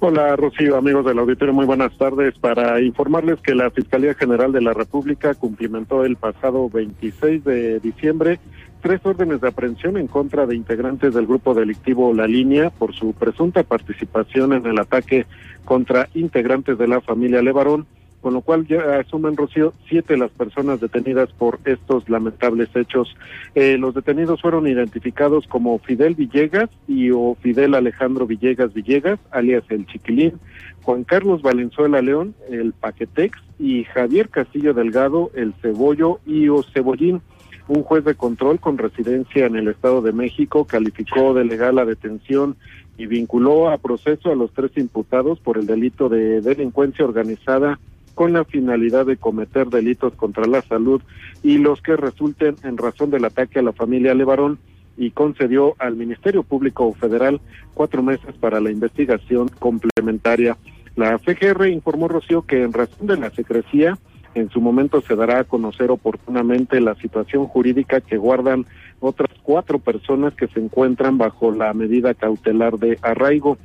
[0.00, 2.36] Hola Rocío, amigos del auditorio, muy buenas tardes.
[2.38, 8.38] Para informarles que la Fiscalía General de la República cumplimentó el pasado 26 de diciembre
[8.84, 13.14] tres órdenes de aprehensión en contra de integrantes del grupo delictivo La Línea por su
[13.14, 15.24] presunta participación en el ataque
[15.64, 17.86] contra integrantes de la familia Levarón,
[18.20, 23.16] con lo cual ya asumen, Rocío, siete las personas detenidas por estos lamentables hechos.
[23.54, 29.64] Eh, los detenidos fueron identificados como Fidel Villegas y o Fidel Alejandro Villegas Villegas, alias
[29.70, 30.34] el Chiquilín,
[30.82, 37.22] Juan Carlos Valenzuela León, el Paquetex, y Javier Castillo Delgado, el Cebollo y o Cebollín
[37.68, 41.84] un juez de control con residencia en el Estado de México calificó de legal la
[41.84, 42.56] detención
[42.98, 47.78] y vinculó a proceso a los tres imputados por el delito de delincuencia organizada
[48.14, 51.02] con la finalidad de cometer delitos contra la salud
[51.42, 54.58] y los que resulten en razón del ataque a la familia Levarón
[54.96, 57.40] y concedió al Ministerio Público Federal
[57.72, 60.56] cuatro meses para la investigación complementaria.
[60.94, 63.98] La FGR informó, Rocío, que en razón de la secrecía,
[64.34, 68.66] en su momento se dará a conocer oportunamente la situación jurídica que guardan
[69.00, 73.58] otras cuatro personas que se encuentran bajo la medida cautelar de arraigo.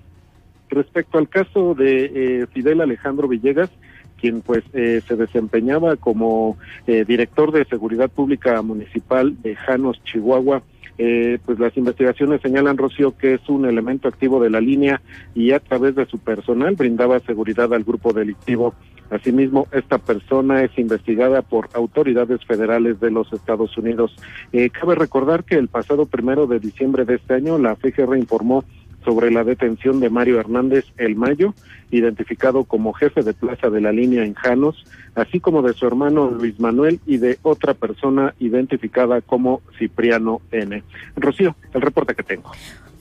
[0.70, 3.72] Respecto al caso de eh, Fidel Alejandro Villegas,
[4.20, 10.62] quien pues eh, se desempeñaba como eh, director de seguridad pública municipal de Janos, Chihuahua,
[11.02, 15.02] eh, pues las investigaciones señalan, Rocío, que es un elemento activo de la línea
[15.34, 18.74] y a través de su personal brindaba seguridad al grupo delictivo.
[19.10, 24.15] Asimismo, esta persona es investigada por autoridades federales de los Estados Unidos.
[24.52, 28.63] Eh, cabe recordar que el pasado primero de diciembre de este año, la FGR informó
[29.04, 31.54] sobre la detención de Mario Hernández El Mayo,
[31.89, 34.84] identificado como jefe de plaza de la línea en Janos,
[35.15, 40.84] así como de su hermano Luis Manuel y de otra persona identificada como Cipriano N.
[41.15, 42.52] Rocío, el reporte que tengo.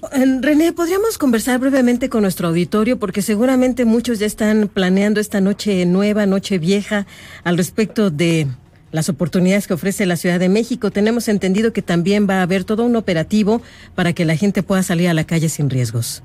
[0.01, 2.99] René, ¿podríamos conversar brevemente con nuestro auditorio?
[2.99, 7.07] Porque seguramente muchos ya están planeando esta noche nueva, noche vieja,
[7.43, 8.47] al respecto de
[8.93, 10.93] las oportunidades que ofrece la Ciudad de México.
[10.93, 13.61] Tenemos entendido que también va a haber todo un operativo
[13.97, 16.23] para que la gente pueda salir a la calle sin riesgos.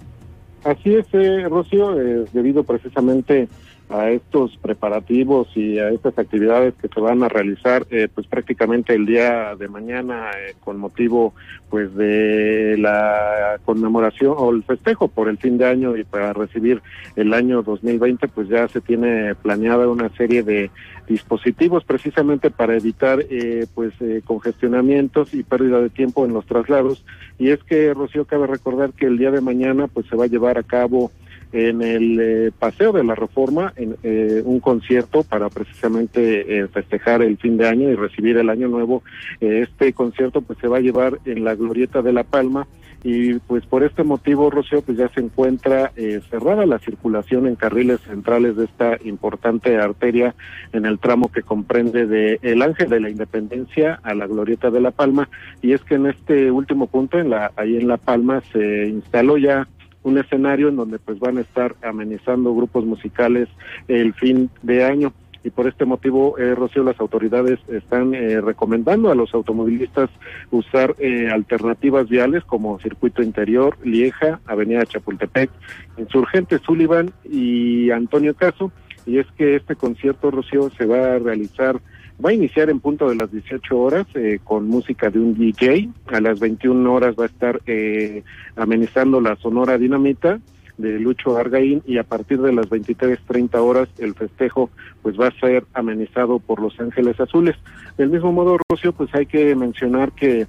[0.64, 3.50] Así es, eh, Rocío, eh, debido precisamente
[3.90, 8.96] a estos preparativos y a estas actividades que se van a realizar eh, pues prácticamente
[8.96, 11.34] el día de mañana eh, con motivo
[11.70, 16.82] pues de la conmemoración o el festejo por el fin de año y para recibir
[17.16, 20.72] el año 2020 pues ya se tiene planeada una serie de
[21.08, 23.94] dispositivos precisamente para evitar eh, pues
[24.24, 27.04] congestionamientos y pérdida de tiempo en los traslados.
[27.38, 30.28] Y es que Rocío cabe recordar que el día de mañana pues se va a
[30.28, 31.12] llevar a cabo
[31.54, 37.22] en el eh, Paseo de la Reforma, en eh, un concierto para precisamente eh, festejar
[37.22, 39.04] el fin de año y recibir el año nuevo.
[39.40, 42.68] este concierto pues se va a llevar en la Glorieta de La Palma
[43.04, 47.56] y pues por este motivo, Rocío, pues ya se encuentra eh, cerrada la circulación en
[47.56, 50.34] carriles centrales de esta importante arteria
[50.72, 54.80] en el tramo que comprende de el Ángel de la Independencia a la Glorieta de
[54.80, 55.28] La Palma
[55.62, 59.38] y es que en este último punto, en la ahí en La Palma se instaló
[59.38, 59.68] ya
[60.04, 63.50] un escenario en donde pues van a estar amenizando grupos musicales
[63.88, 65.14] el fin de año
[65.44, 70.10] y por este motivo, eh, Rocío, las autoridades están eh, recomendando a los automovilistas
[70.52, 75.50] usar eh, alternativas viales como Circuito Interior, Lieja, Avenida Chapultepec,
[75.98, 78.72] Insurgente Sullivan y Antonio Caso.
[79.06, 81.82] Y es que este concierto, Rocío, se va a realizar
[82.24, 85.90] Va a iniciar en punto de las 18 horas eh, con música de un DJ.
[86.08, 88.24] A las 21 horas va a estar eh,
[88.56, 90.40] amenizando la Sonora Dinamita
[90.78, 94.70] de Lucho Argaín y a partir de las 23.30 horas el festejo
[95.02, 97.56] pues va a ser amenizado por Los Ángeles Azules.
[97.98, 100.48] Del mismo modo, Rocio, pues hay que mencionar que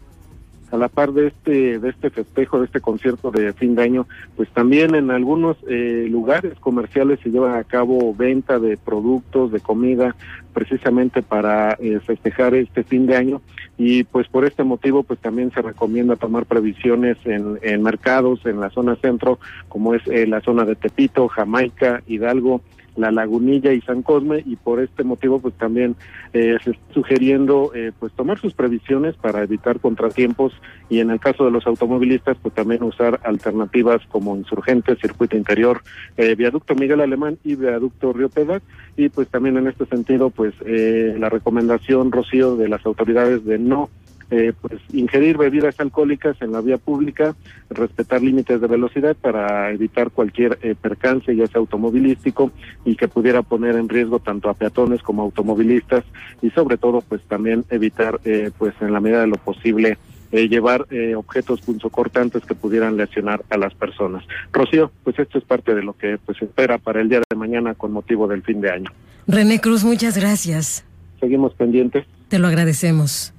[0.74, 4.06] a la par de este de este festejo, de este concierto de fin de año,
[4.36, 9.60] pues también en algunos eh, lugares comerciales se lleva a cabo venta de productos, de
[9.60, 10.16] comida,
[10.52, 13.40] precisamente para eh, festejar este fin de año.
[13.78, 18.60] Y pues por este motivo pues también se recomienda tomar previsiones en, en mercados en
[18.60, 22.62] la zona centro como es eh, la zona de Tepito, Jamaica, Hidalgo,
[22.96, 25.96] la Lagunilla y San Cosme y por este motivo pues también
[26.32, 30.52] eh, se está sugiriendo eh, pues tomar sus previsiones para evitar contratiempos
[30.88, 35.82] y en el caso de los automovilistas pues también usar alternativas como insurgentes, circuito interior,
[36.16, 38.62] eh, viaducto Miguel Alemán y viaducto Río Pedac
[38.96, 43.58] y pues también en este sentido pues eh, la recomendación Rocío de las autoridades de
[43.58, 43.90] no
[44.30, 47.34] eh, pues ingerir bebidas alcohólicas en la vía pública,
[47.70, 52.50] respetar límites de velocidad para evitar cualquier eh, percance, ya sea automovilístico,
[52.84, 56.04] y que pudiera poner en riesgo tanto a peatones como a automovilistas,
[56.42, 59.98] y sobre todo, pues también evitar, eh, pues en la medida de lo posible,
[60.34, 64.24] eh, llevar eh, objetos punzocortantes que pudieran lesionar a las personas.
[64.52, 67.74] Rocío, pues esto es parte de lo que pues espera para el día de mañana
[67.74, 68.90] con motivo del fin de año.
[69.28, 70.84] René Cruz, muchas gracias.
[71.20, 72.04] Seguimos pendientes.
[72.26, 73.32] Te lo agradecemos.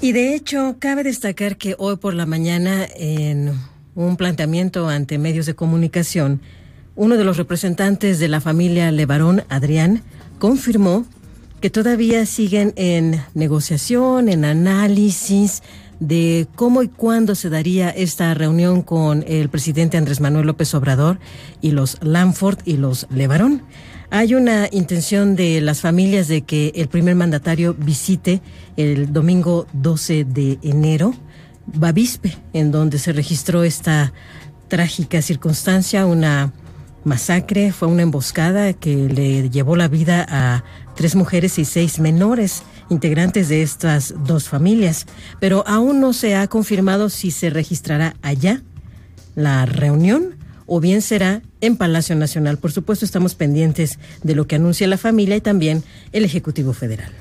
[0.00, 3.52] Y de hecho, cabe destacar que hoy por la mañana, en
[3.96, 6.40] un planteamiento ante medios de comunicación,
[6.94, 10.02] uno de los representantes de la familia Levarón, Adrián,
[10.38, 11.04] confirmó
[11.60, 15.64] que todavía siguen en negociación, en análisis
[15.98, 21.18] de cómo y cuándo se daría esta reunión con el presidente Andrés Manuel López Obrador
[21.60, 23.62] y los Lanford y los Levarón.
[24.10, 28.40] Hay una intención de las familias de que el primer mandatario visite
[28.78, 31.12] el domingo 12 de enero
[31.66, 34.14] Bavispe, en donde se registró esta
[34.68, 36.54] trágica circunstancia, una
[37.04, 40.64] masacre, fue una emboscada que le llevó la vida a
[40.96, 45.04] tres mujeres y seis menores integrantes de estas dos familias,
[45.38, 48.62] pero aún no se ha confirmado si se registrará allá
[49.34, 52.58] la reunión o bien será en Palacio Nacional.
[52.58, 57.12] Por supuesto, estamos pendientes de lo que anuncia la familia y también el Ejecutivo Federal.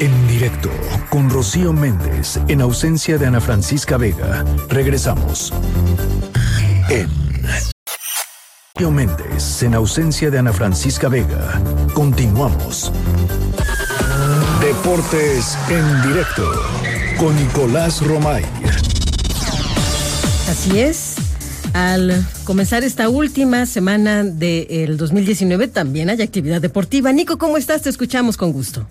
[0.00, 0.70] En directo
[1.10, 4.44] con Rocío Méndez, en ausencia de Ana Francisca Vega.
[4.68, 5.52] Regresamos.
[6.90, 7.08] En
[8.74, 11.62] Rocío Méndez, en ausencia de Ana Francisca Vega.
[11.94, 12.90] Continuamos.
[14.60, 16.50] Deportes en directo
[17.18, 18.44] con Nicolás Romay.
[20.48, 21.11] Así es.
[21.72, 27.12] Al comenzar esta última semana del 2019 también hay actividad deportiva.
[27.12, 27.82] Nico, ¿cómo estás?
[27.82, 28.86] Te escuchamos con gusto.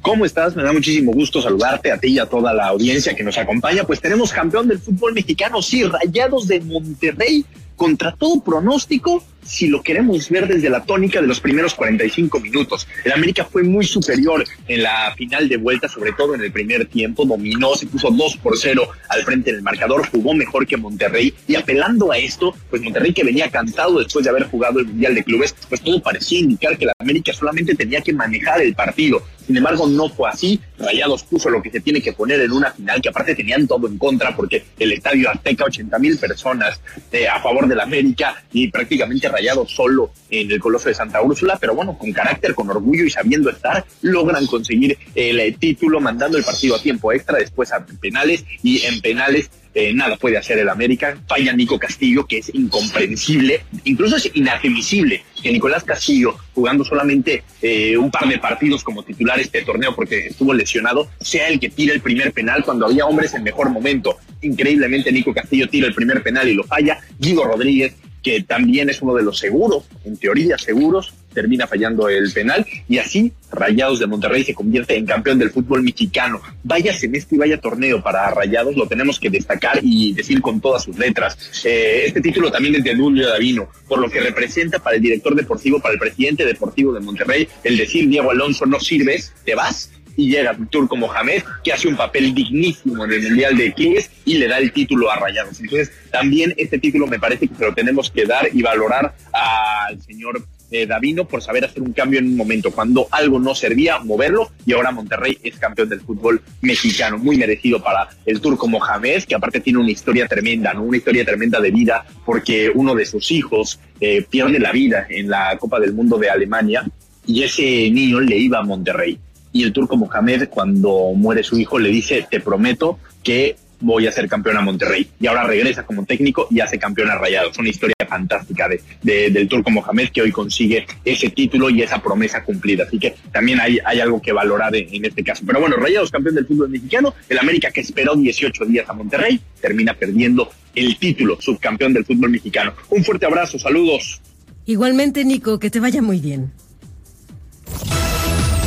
[0.00, 0.56] ¿Cómo estás?
[0.56, 3.84] Me da muchísimo gusto saludarte a ti y a toda la audiencia que nos acompaña.
[3.84, 9.82] Pues tenemos campeón del fútbol mexicano, sí, Rayados de Monterrey, contra todo pronóstico, si lo
[9.82, 12.86] queremos ver desde la tónica de los primeros 45 minutos.
[13.04, 16.86] El América fue muy superior en la final de vuelta, sobre todo en el primer
[16.86, 21.32] tiempo, dominó, se puso 2 por 0 al frente del marcador, jugó mejor que Monterrey
[21.46, 25.14] y apelando a esto, pues Monterrey que venía cantado después de haber jugado el Mundial
[25.14, 29.22] de Clubes, pues todo parecía indicar que el América solamente tenía que manejar el partido.
[29.46, 30.60] Sin embargo, no fue así.
[30.78, 33.86] Rayados puso lo que se tiene que poner en una final, que aparte tenían todo
[33.86, 36.80] en contra, porque el estadio Azteca, 80 mil personas
[37.12, 41.58] eh, a favor del América y prácticamente Rayados solo en el Coloso de Santa Úrsula,
[41.60, 46.38] pero bueno, con carácter, con orgullo y sabiendo estar, logran conseguir el, eh, título, mandando
[46.38, 50.58] el partido a tiempo extra, después a penales y en penales eh, nada puede hacer
[50.58, 51.18] el América.
[51.28, 57.94] Falla Nico Castillo, que es incomprensible, incluso es inadmisible que Nicolás Castillo, jugando solamente eh,
[57.98, 61.92] un par de partidos como titular este torneo porque estuvo lesionado, sea el que tira
[61.92, 64.16] el primer penal cuando había hombres en mejor momento.
[64.40, 66.98] Increíblemente Nico Castillo tira el primer penal y lo falla.
[67.18, 67.96] Guido Rodríguez,
[68.26, 72.98] que también es uno de los seguros, en teoría seguros, termina fallando el penal y
[72.98, 76.40] así Rayados de Monterrey se convierte en campeón del fútbol mexicano.
[76.64, 80.82] Vaya semestre y vaya torneo para Rayados, lo tenemos que destacar y decir con todas
[80.82, 81.38] sus letras.
[81.64, 85.36] Eh, este título también es de Julio Davino, por lo que representa para el director
[85.36, 89.92] deportivo, para el presidente deportivo de Monterrey, el decir Diego Alonso no sirves, te vas
[90.16, 94.38] y llega Turco Mohamed, que hace un papel dignísimo en el Mundial de Kings y
[94.38, 95.60] le da el título a Rayados.
[95.60, 100.00] Entonces, también este título me parece que se lo tenemos que dar y valorar al
[100.02, 104.00] señor eh, Davino por saber hacer un cambio en un momento, cuando algo no servía,
[104.00, 109.24] moverlo, y ahora Monterrey es campeón del fútbol mexicano, muy merecido para el turco Mohamed,
[109.24, 110.82] que aparte tiene una historia tremenda, ¿no?
[110.82, 115.30] Una historia tremenda de vida, porque uno de sus hijos eh, pierde la vida en
[115.30, 116.84] la Copa del Mundo de Alemania,
[117.26, 119.20] y ese niño le iba a Monterrey
[119.56, 124.12] y el turco Mohamed cuando muere su hijo le dice, te prometo que voy a
[124.12, 125.08] ser campeón a Monterrey.
[125.18, 127.56] Y ahora regresa como técnico y hace campeón a Rayados.
[127.58, 132.44] Una historia fantástica de, del turco Mohamed que hoy consigue ese título y esa promesa
[132.44, 132.84] cumplida.
[132.84, 135.42] Así que también hay, hay algo que valorar en, este caso.
[135.46, 137.14] Pero bueno, Rayados campeón del fútbol mexicano.
[137.28, 142.30] El América que esperó 18 días a Monterrey termina perdiendo el título subcampeón del fútbol
[142.30, 142.74] mexicano.
[142.90, 144.20] Un fuerte abrazo, saludos.
[144.66, 146.52] Igualmente, Nico, que te vaya muy bien.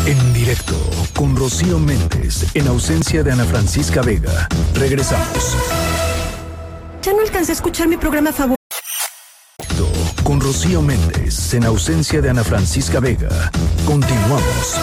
[0.09, 0.73] En directo
[1.15, 4.49] con Rocío Méndez en ausencia de Ana Francisca Vega.
[4.73, 5.55] Regresamos.
[7.03, 8.57] Ya no alcancé a escuchar mi programa favorito.
[10.23, 13.51] Con Rocío Méndez en ausencia de Ana Francisca Vega.
[13.85, 14.79] Continuamos.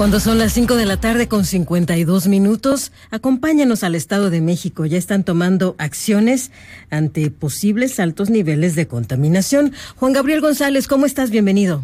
[0.00, 4.86] Cuando son las 5 de la tarde con 52 minutos, acompáñanos al Estado de México.
[4.86, 6.52] Ya están tomando acciones
[6.90, 9.72] ante posibles altos niveles de contaminación.
[9.96, 11.30] Juan Gabriel González, ¿cómo estás?
[11.30, 11.82] Bienvenido.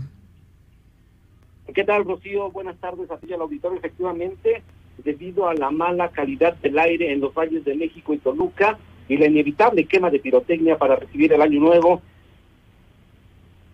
[1.75, 2.51] ¿Qué tal, Rocío?
[2.53, 3.77] Buenas tardes a ti al auditorio.
[3.77, 4.63] Efectivamente,
[5.05, 8.79] debido a la mala calidad del aire en los valles de México y Toluca
[9.11, 12.01] y la inevitable quema de pirotecnia para recibir el año nuevo,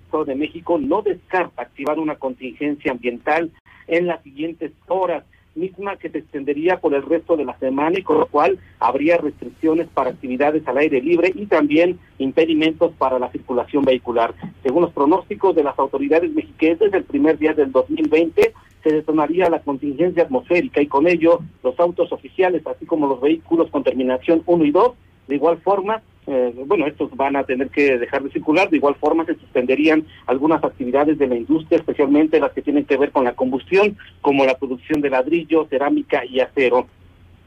[0.07, 3.52] Estado de México no descarta activar una contingencia ambiental
[3.92, 5.22] en las siguientes horas,
[5.55, 9.18] misma que se extendería por el resto de la semana y con lo cual habría
[9.18, 14.35] restricciones para actividades al aire libre y también impedimentos para la circulación vehicular.
[14.62, 19.61] Según los pronósticos de las autoridades mexiquenses, el primer día del 2020 se detonaría la
[19.61, 24.64] contingencia atmosférica y con ello los autos oficiales, así como los vehículos con terminación 1
[24.64, 24.92] y 2,
[25.28, 28.70] de igual forma eh, bueno, estos van a tener que dejar de circular.
[28.70, 32.96] De igual forma, se suspenderían algunas actividades de la industria, especialmente las que tienen que
[32.96, 36.87] ver con la combustión, como la producción de ladrillo, cerámica y acero.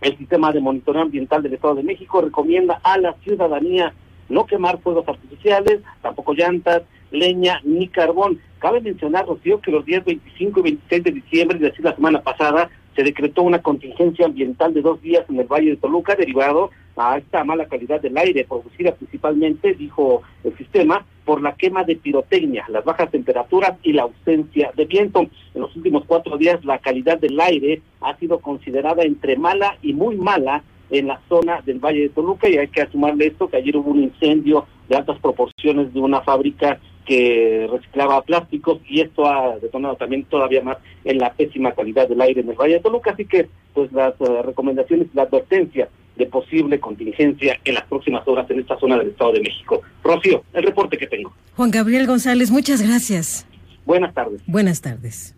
[0.02, 3.94] El sistema de monitoreo ambiental del Estado de México recomienda a la ciudadanía
[4.28, 8.40] no quemar fuegos artificiales, tampoco llantas, leña ni carbón.
[8.60, 12.22] Cabe mencionar, Rocío, que los días 25 y 26 de diciembre, es decir, la semana
[12.22, 16.72] pasada, se decretó una contingencia ambiental de dos días en el Valle de Toluca derivado
[16.96, 21.98] a esta mala calidad del aire producida principalmente, dijo el sistema, por la quema de
[21.98, 25.22] pirotecnia, las bajas temperaturas y la ausencia de viento.
[25.54, 29.94] En los últimos cuatro días la calidad del aire ha sido considerada entre mala y
[29.94, 33.58] muy mala en la zona del Valle de Toluca y hay que asumarle esto que
[33.58, 39.28] ayer hubo un incendio de altas proporciones de una fábrica que reciclaba plásticos y esto
[39.28, 42.80] ha detonado también todavía más en la pésima calidad del aire en el Valle de
[42.80, 48.28] Toluca, así que pues las uh, recomendaciones, la advertencia de posible contingencia en las próximas
[48.28, 49.82] horas en esta zona del Estado de México.
[50.04, 51.34] Rocío, el reporte que tengo.
[51.56, 53.46] Juan Gabriel González, muchas gracias.
[53.86, 54.42] Buenas tardes.
[54.48, 55.36] Buenas tardes.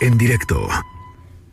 [0.00, 0.68] En directo.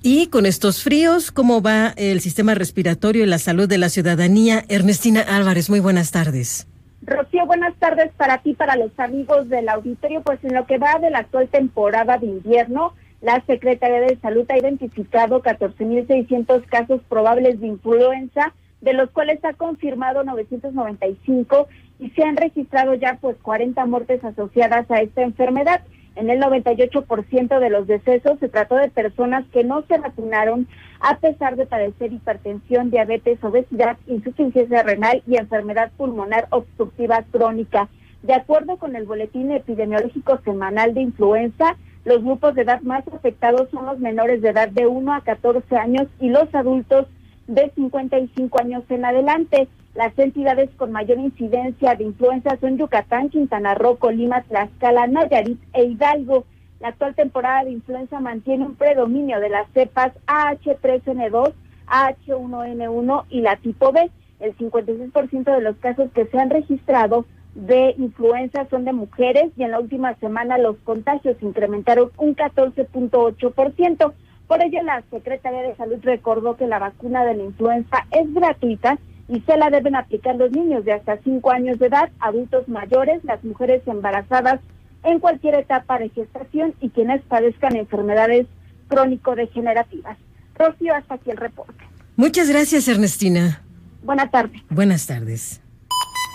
[0.04, 4.66] Y con estos fríos, ¿cómo va el sistema respiratorio y la salud de la ciudadanía?
[4.68, 6.68] Ernestina Álvarez, muy buenas tardes.
[7.04, 10.22] Rocío, buenas tardes para ti, para los amigos del auditorio.
[10.22, 14.46] Pues en lo que va de la actual temporada de invierno, la Secretaría de Salud
[14.50, 21.68] ha identificado 14.600 casos probables de influenza, de los cuales ha confirmado 995
[22.00, 25.82] y se han registrado ya pues 40 muertes asociadas a esta enfermedad.
[26.16, 30.68] En el 98% de los decesos se trató de personas que no se vacunaron
[31.00, 37.88] a pesar de padecer hipertensión, diabetes, obesidad, insuficiencia renal y enfermedad pulmonar obstructiva crónica.
[38.24, 43.70] De acuerdo con el Boletín Epidemiológico Semanal de Influenza, los grupos de edad más afectados
[43.72, 47.08] son los menores de edad de 1 a 14 años y los adultos
[47.48, 49.68] de 55 años en adelante.
[49.94, 55.84] Las entidades con mayor incidencia de influenza son Yucatán, Quintana Roo, Colima, Tlaxcala, Nayarit e
[55.84, 56.46] Hidalgo.
[56.80, 61.54] La actual temporada de influenza mantiene un predominio de las cepas AH3N2,
[61.88, 64.10] AH1N1 y la tipo B.
[64.40, 69.64] El 56% de los casos que se han registrado de influenza son de mujeres y
[69.64, 74.14] en la última semana los contagios incrementaron un 14.8%.
[74.48, 78.98] Por ello, la Secretaría de Salud recordó que la vacuna de la influenza es gratuita
[79.32, 83.24] y se la deben aplicar los niños de hasta 5 años de edad, adultos mayores,
[83.24, 84.60] las mujeres embarazadas
[85.04, 88.46] en cualquier etapa de gestación y quienes padezcan enfermedades
[88.90, 90.18] crónico-degenerativas.
[90.56, 91.82] Rocío, hasta aquí el reporte.
[92.18, 93.62] Muchas gracias, Ernestina.
[94.04, 94.62] Buenas tardes.
[94.70, 95.62] Buenas tardes.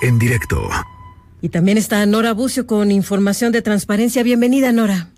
[0.00, 0.62] En directo.
[1.42, 4.22] Y también está Nora Bucio con información de transparencia.
[4.22, 5.08] Bienvenida, Nora.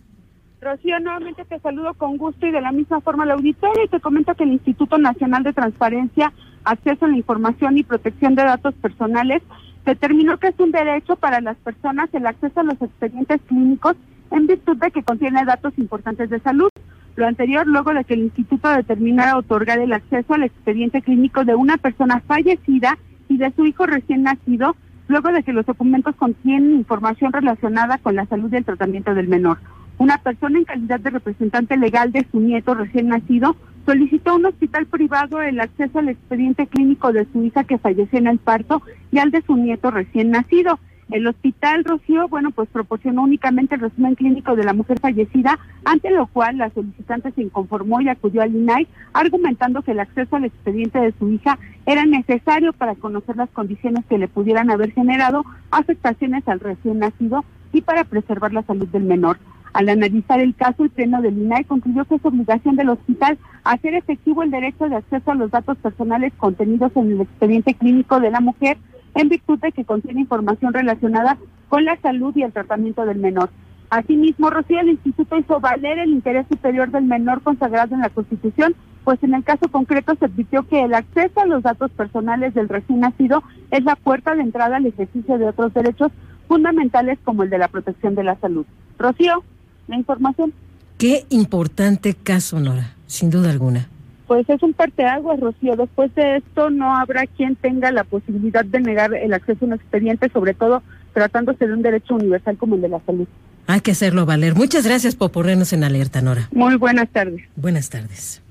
[0.61, 4.01] Rocío, nuevamente te saludo con gusto y de la misma forma la auditoria y te
[4.01, 6.33] comento que el Instituto Nacional de Transparencia,
[6.69, 9.43] Acceso a la Información y Protección de Datos Personales
[9.87, 13.97] determinó que es un derecho para las personas el acceso a los expedientes clínicos
[14.31, 16.69] en virtud de que contiene datos importantes de salud.
[17.17, 21.55] Lo anterior luego de que el instituto determinara otorgar el acceso al expediente clínico de
[21.55, 22.99] una persona fallecida
[23.31, 28.15] y de su hijo recién nacido, luego de que los documentos contienen información relacionada con
[28.15, 29.57] la salud y el tratamiento del menor.
[29.99, 34.47] Una persona en calidad de representante legal de su nieto recién nacido solicitó a un
[34.47, 38.81] hospital privado el acceso al expediente clínico de su hija que falleció en el parto
[39.11, 40.79] y al de su nieto recién nacido.
[41.11, 46.11] El hospital Rocío, bueno, pues proporcionó únicamente el resumen clínico de la mujer fallecida, ante
[46.11, 50.45] lo cual la solicitante se inconformó y acudió al INAI, argumentando que el acceso al
[50.45, 55.45] expediente de su hija era necesario para conocer las condiciones que le pudieran haber generado
[55.71, 57.43] afectaciones al recién nacido
[57.73, 59.39] y para preservar la salud del menor.
[59.73, 63.95] Al analizar el caso, el Pleno del INAI concluyó que es obligación del hospital hacer
[63.95, 68.31] efectivo el derecho de acceso a los datos personales contenidos en el expediente clínico de
[68.31, 68.79] la mujer
[69.15, 71.39] en virtud de que contiene información relacionada
[71.69, 73.51] con la salud y el tratamiento del menor.
[73.91, 78.75] Asimismo, Rocío, el instituto hizo valer el interés superior del menor consagrado en la Constitución,
[79.05, 82.69] pues en el caso concreto se advirtió que el acceso a los datos personales del
[82.69, 86.13] recién nacido es la puerta de entrada al ejercicio de otros derechos
[86.47, 88.67] fundamentales como el de la protección de la salud.
[88.99, 89.43] Rocío,
[89.89, 90.53] la información.
[90.99, 93.89] Qué importante caso, Nora, sin duda alguna.
[94.27, 95.75] Pues es un parteaguas, Rocío.
[95.77, 99.75] Después de esto no habrá quien tenga la posibilidad de negar el acceso a un
[99.75, 100.83] expediente, sobre todo
[101.15, 103.27] tratándose de un derecho universal como el de la salud.
[103.67, 104.55] Hay que hacerlo valer.
[104.55, 106.49] Muchas gracias por ponernos en alerta, Nora.
[106.53, 107.43] Muy buenas tardes.
[107.57, 108.43] Buenas tardes.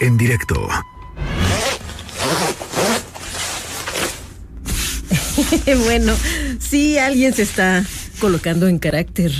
[0.00, 0.54] En directo.
[5.84, 6.14] bueno,
[6.58, 7.84] sí, alguien se está
[8.20, 9.32] colocando en carácter.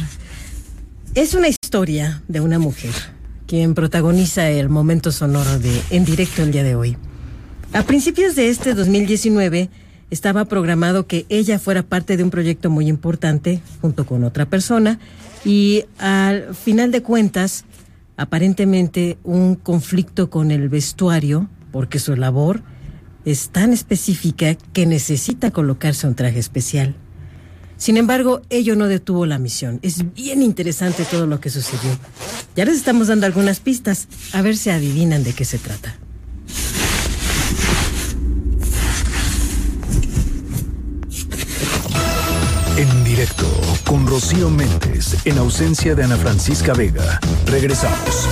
[1.14, 2.90] Es una historia de una mujer
[3.46, 6.96] quien protagoniza el momento sonoro de En directo el día de hoy.
[7.72, 9.70] A principios de este 2019
[10.10, 14.98] estaba programado que ella fuera parte de un proyecto muy importante junto con otra persona
[15.44, 17.64] y al final de cuentas,
[18.16, 22.60] aparentemente un conflicto con el vestuario, porque su labor
[23.24, 26.96] es tan específica que necesita colocarse un traje especial.
[27.76, 29.78] Sin embargo, ello no detuvo la misión.
[29.82, 31.90] Es bien interesante todo lo que sucedió.
[32.56, 35.96] Ya les estamos dando algunas pistas, a ver si adivinan de qué se trata.
[42.76, 43.48] En directo
[43.84, 47.20] con Rocío Méndez, en ausencia de Ana Francisca Vega.
[47.46, 48.28] Regresamos.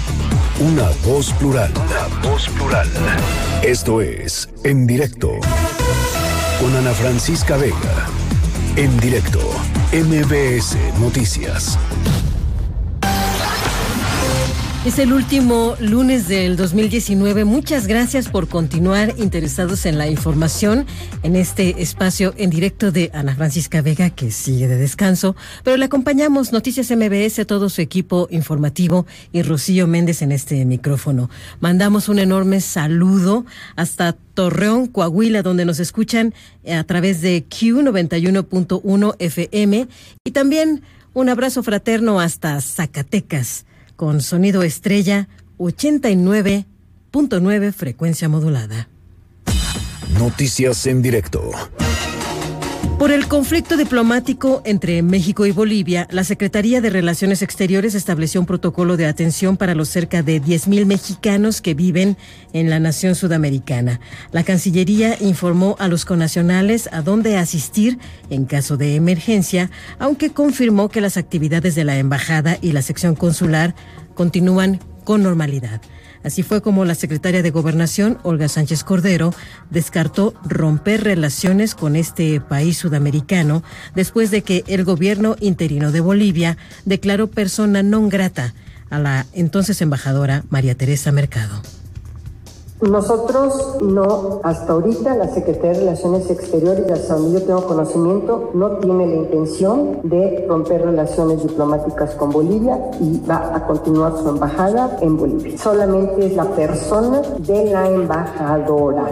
[0.60, 1.70] Una voz plural.
[1.76, 2.88] Una voz plural.
[3.62, 5.30] Esto es En Directo.
[6.60, 8.08] Con Ana Francisca Vega.
[8.74, 9.38] En directo.
[9.92, 11.78] MBS Noticias.
[14.88, 17.44] Es el último lunes del 2019.
[17.44, 20.86] Muchas gracias por continuar interesados en la información
[21.22, 25.36] en este espacio en directo de Ana Francisca Vega, que sigue de descanso.
[25.62, 31.28] Pero le acompañamos Noticias MBS, todo su equipo informativo y Rocío Méndez en este micrófono.
[31.60, 33.44] Mandamos un enorme saludo
[33.76, 36.32] hasta Torreón, Coahuila, donde nos escuchan
[36.66, 39.86] a través de Q91.1 FM
[40.24, 40.80] y también
[41.12, 43.66] un abrazo fraterno hasta Zacatecas
[43.98, 45.28] con sonido estrella
[45.58, 48.88] 89.9 frecuencia modulada.
[50.16, 51.50] Noticias en directo.
[52.98, 58.46] Por el conflicto diplomático entre México y Bolivia, la Secretaría de Relaciones Exteriores estableció un
[58.46, 62.16] protocolo de atención para los cerca de 10.000 mexicanos que viven
[62.52, 64.00] en la nación sudamericana.
[64.32, 69.70] La Cancillería informó a los conacionales a dónde asistir en caso de emergencia,
[70.00, 73.76] aunque confirmó que las actividades de la Embajada y la sección consular
[74.14, 75.80] continúan con normalidad.
[76.24, 79.34] Así fue como la secretaria de Gobernación, Olga Sánchez Cordero,
[79.70, 83.62] descartó romper relaciones con este país sudamericano
[83.94, 88.54] después de que el gobierno interino de Bolivia declaró persona non grata
[88.90, 91.62] a la entonces embajadora María Teresa Mercado.
[92.80, 98.76] Nosotros no, hasta ahorita la Secretaría de Relaciones Exteriores, hasta donde yo tengo conocimiento, no
[98.76, 104.96] tiene la intención de romper relaciones diplomáticas con Bolivia y va a continuar su embajada
[105.00, 105.58] en Bolivia.
[105.58, 109.08] Solamente es la persona de la embajadora.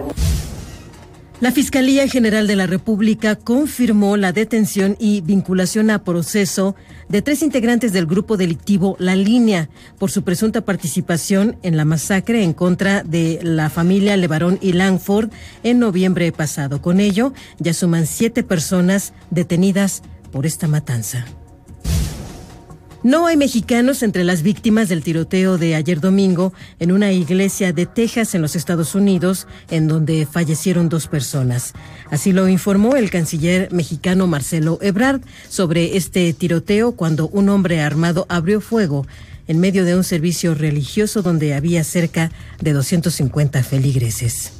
[1.38, 6.76] La Fiscalía General de la República confirmó la detención y vinculación a proceso
[7.10, 9.68] de tres integrantes del grupo delictivo La Línea
[9.98, 15.28] por su presunta participación en la masacre en contra de la familia Levarón y Langford
[15.62, 16.80] en noviembre pasado.
[16.80, 21.26] Con ello, ya suman siete personas detenidas por esta matanza.
[23.06, 27.86] No hay mexicanos entre las víctimas del tiroteo de ayer domingo en una iglesia de
[27.86, 31.72] Texas en los Estados Unidos, en donde fallecieron dos personas.
[32.10, 38.26] Así lo informó el canciller mexicano Marcelo Ebrard sobre este tiroteo cuando un hombre armado
[38.28, 39.06] abrió fuego
[39.46, 44.50] en medio de un servicio religioso donde había cerca de 250 feligreses.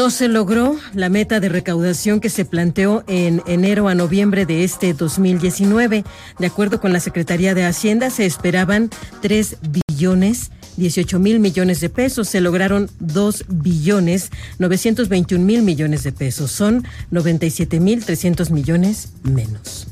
[0.00, 4.64] No se logró la meta de recaudación que se planteó en enero a noviembre de
[4.64, 6.04] este 2019.
[6.38, 8.88] De acuerdo con la Secretaría de Hacienda, se esperaban
[9.20, 12.30] 3 billones 18 mil millones de pesos.
[12.30, 16.50] Se lograron 2 billones 921 mil millones de pesos.
[16.50, 19.86] Son 97 mil 300 millones menos.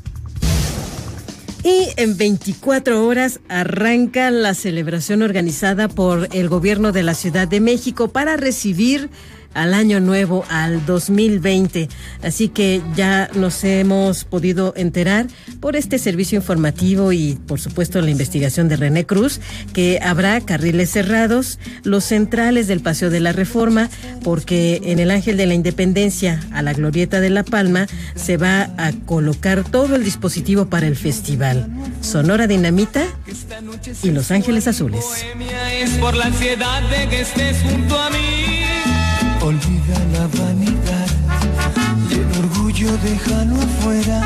[1.63, 7.61] Y en 24 horas arranca la celebración organizada por el gobierno de la Ciudad de
[7.61, 9.11] México para recibir
[9.55, 11.89] al año nuevo, al 2020.
[12.23, 15.27] Así que ya nos hemos podido enterar
[15.61, 19.41] por este servicio informativo y por supuesto la investigación de René Cruz
[19.73, 23.89] que habrá carriles cerrados, los centrales del Paseo de la Reforma,
[24.23, 28.71] porque en el Ángel de la Independencia a la Glorieta de La Palma se va
[28.77, 31.69] a colocar todo el dispositivo para el festival.
[32.01, 33.05] Sonora Dinamita
[34.03, 35.05] y Los Ángeles Azules.
[35.73, 38.78] Es por la ansiedad de que estés junto a mí.
[39.49, 41.09] Olvida la vanidad
[42.11, 44.23] y el orgullo déjalo afuera.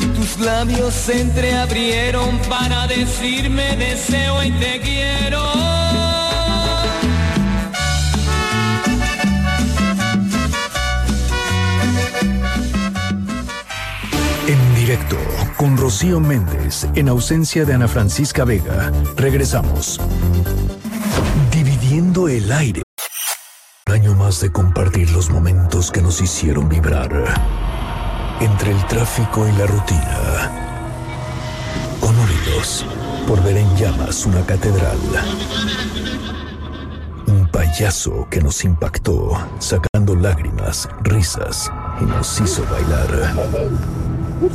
[0.00, 5.44] Y tus labios se entreabrieron para decirme deseo y te quiero.
[14.48, 15.18] En directo
[15.56, 18.90] con Rocío Méndez en ausencia de Ana Francisca Vega.
[19.16, 20.00] Regresamos.
[21.52, 22.82] Dividiendo el aire.
[23.92, 27.12] Año más de compartir los momentos que nos hicieron vibrar.
[28.40, 30.50] Entre el tráfico y la rutina.
[32.00, 32.86] Honoridos
[33.28, 34.96] por ver en llamas una catedral.
[37.26, 41.70] Un payaso que nos impactó, sacando lágrimas, risas
[42.00, 43.34] y nos hizo bailar.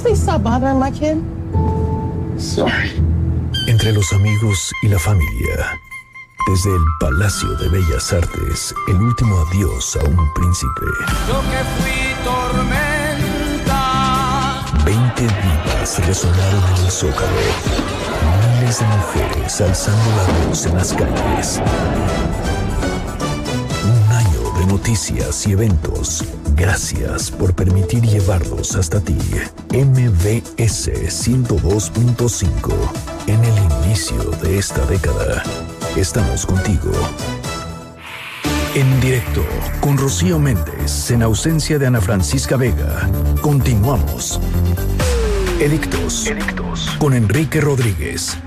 [0.01, 1.17] Please stop bothering my kid?
[2.39, 2.91] Sorry.
[3.67, 5.79] Entre los amigos y la familia.
[6.47, 10.85] Desde el Palacio de Bellas Artes, el último adiós a un príncipe.
[11.27, 13.81] Yo que fui tormenta.
[14.85, 17.27] 20 divas resonaron en el zócalo.
[18.61, 21.61] Miles de mujeres alzando la voz en las calles.
[23.83, 26.23] Un año de noticias y eventos.
[26.55, 29.17] Gracias por permitir llevarlos hasta ti.
[29.71, 32.73] MBS 102.5.
[33.27, 35.43] En el inicio de esta década.
[35.97, 36.91] Estamos contigo.
[38.75, 39.43] En directo
[39.79, 43.09] con Rocío Méndez, en ausencia de Ana Francisca Vega.
[43.41, 44.39] Continuamos.
[45.59, 46.27] Edictos.
[46.27, 46.95] Edictos.
[46.99, 48.37] Con Enrique Rodríguez.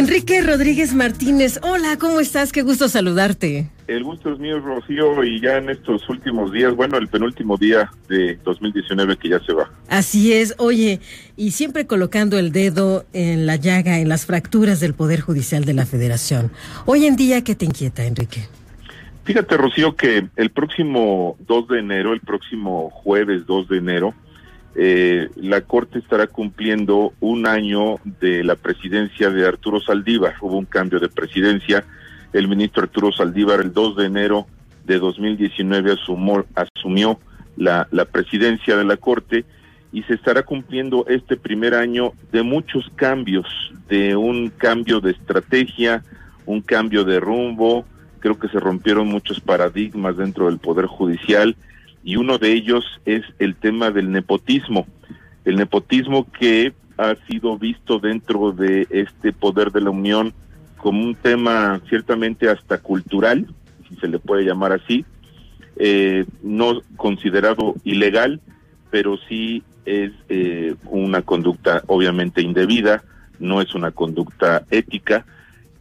[0.00, 2.52] Enrique Rodríguez Martínez, hola, ¿cómo estás?
[2.52, 3.68] Qué gusto saludarte.
[3.86, 7.92] El gusto es mío, Rocío, y ya en estos últimos días, bueno, el penúltimo día
[8.08, 9.70] de 2019 que ya se va.
[9.90, 11.00] Así es, oye,
[11.36, 15.74] y siempre colocando el dedo en la llaga, en las fracturas del Poder Judicial de
[15.74, 16.50] la Federación.
[16.86, 18.48] Hoy en día, ¿qué te inquieta, Enrique?
[19.24, 24.14] Fíjate, Rocío, que el próximo 2 de enero, el próximo jueves 2 de enero,
[24.74, 30.34] eh, la Corte estará cumpliendo un año de la presidencia de Arturo Saldívar.
[30.40, 31.84] Hubo un cambio de presidencia.
[32.32, 34.46] El ministro Arturo Saldívar el 2 de enero
[34.84, 37.18] de 2019 asumió, asumió
[37.56, 39.44] la presidencia de la Corte
[39.92, 43.46] y se estará cumpliendo este primer año de muchos cambios,
[43.88, 46.04] de un cambio de estrategia,
[46.46, 47.84] un cambio de rumbo.
[48.20, 51.56] Creo que se rompieron muchos paradigmas dentro del Poder Judicial
[52.02, 54.86] y uno de ellos es el tema del nepotismo.
[55.44, 60.34] El nepotismo que ha sido visto dentro de este poder de la Unión
[60.76, 63.46] como un tema ciertamente hasta cultural,
[63.88, 65.04] si se le puede llamar así,
[65.76, 68.40] eh, no considerado ilegal,
[68.90, 73.02] pero sí es eh, una conducta obviamente indebida,
[73.38, 75.24] no es una conducta ética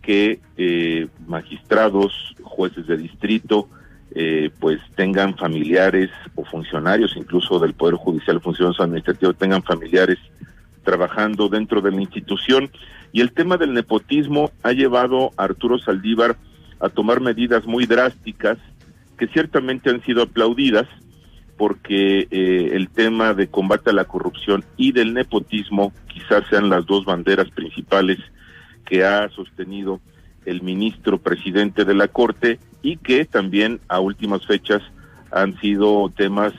[0.01, 3.67] que eh, magistrados, jueces de distrito,
[4.15, 10.17] eh, pues tengan familiares o funcionarios, incluso del Poder Judicial, funcionarios administrativos, tengan familiares
[10.83, 12.71] trabajando dentro de la institución.
[13.11, 16.37] Y el tema del nepotismo ha llevado a Arturo Saldívar
[16.79, 18.57] a tomar medidas muy drásticas
[19.17, 20.87] que ciertamente han sido aplaudidas
[21.57, 26.85] porque eh, el tema de combate a la corrupción y del nepotismo quizás sean las
[26.85, 28.17] dos banderas principales
[28.85, 29.99] que ha sostenido
[30.45, 34.81] el ministro presidente de la Corte y que también a últimas fechas
[35.31, 36.53] han sido temas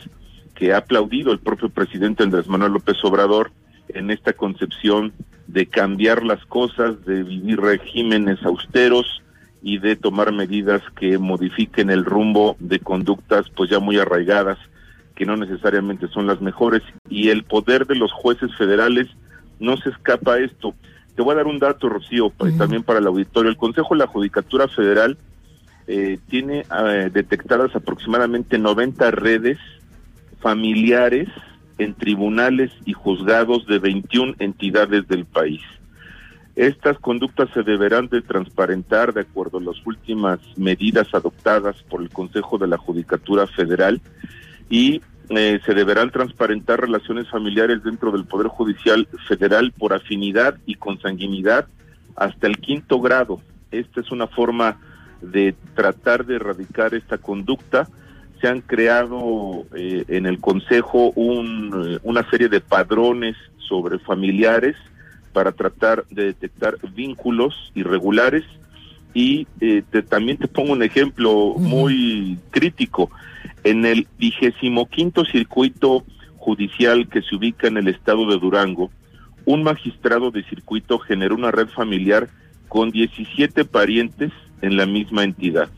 [0.55, 3.51] que ha aplaudido el propio presidente Andrés Manuel López Obrador
[3.89, 5.13] en esta concepción
[5.47, 9.23] de cambiar las cosas, de vivir regímenes austeros
[9.63, 14.59] y de tomar medidas que modifiquen el rumbo de conductas pues ya muy arraigadas
[15.21, 19.07] que no necesariamente son las mejores y el poder de los jueces federales
[19.59, 20.75] no se escapa a esto.
[21.15, 23.51] Te voy a dar un dato, Rocío, también para el auditorio.
[23.51, 25.19] El Consejo de la Judicatura Federal
[25.87, 26.65] eh, tiene
[27.13, 29.59] detectadas aproximadamente 90 redes
[30.41, 31.29] familiares
[31.79, 35.63] en tribunales y juzgados de 21 entidades del país.
[36.57, 42.11] Estas conductas se deberán de transparentar de acuerdo a las últimas medidas adoptadas por el
[42.11, 44.01] Consejo de la Judicatura Federal
[44.69, 45.01] y
[45.31, 51.67] eh, se deberán transparentar relaciones familiares dentro del Poder Judicial Federal por afinidad y consanguinidad
[52.17, 53.41] hasta el quinto grado.
[53.71, 54.79] Esta es una forma
[55.21, 57.89] de tratar de erradicar esta conducta.
[58.41, 64.77] Se han creado eh, en el Consejo un, eh, una serie de padrones sobre familiares
[65.33, 68.45] para tratar de detectar vínculos irregulares
[69.13, 69.47] y
[70.09, 73.11] también te pongo un ejemplo muy crítico
[73.65, 76.05] en el vigésimo quinto circuito
[76.37, 78.91] judicial que se ubica en el estado de Durango,
[79.45, 82.29] un magistrado de circuito generó una red familiar
[82.69, 84.33] con 17 parientes
[84.63, 85.69] en la misma entidad.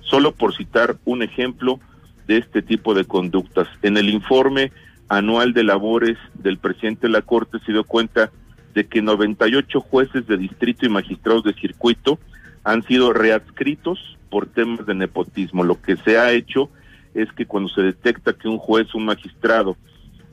[0.00, 1.80] Solo por citar un ejemplo
[2.26, 3.68] de este tipo de conductas.
[3.82, 4.72] En el informe
[5.08, 8.30] anual de labores del presidente de la Corte se dio cuenta
[8.74, 12.18] de que 98 jueces de distrito y magistrados de circuito
[12.64, 15.64] han sido readscritos por temas de nepotismo.
[15.64, 16.70] Lo que se ha hecho
[17.14, 19.76] es que cuando se detecta que un juez, un magistrado,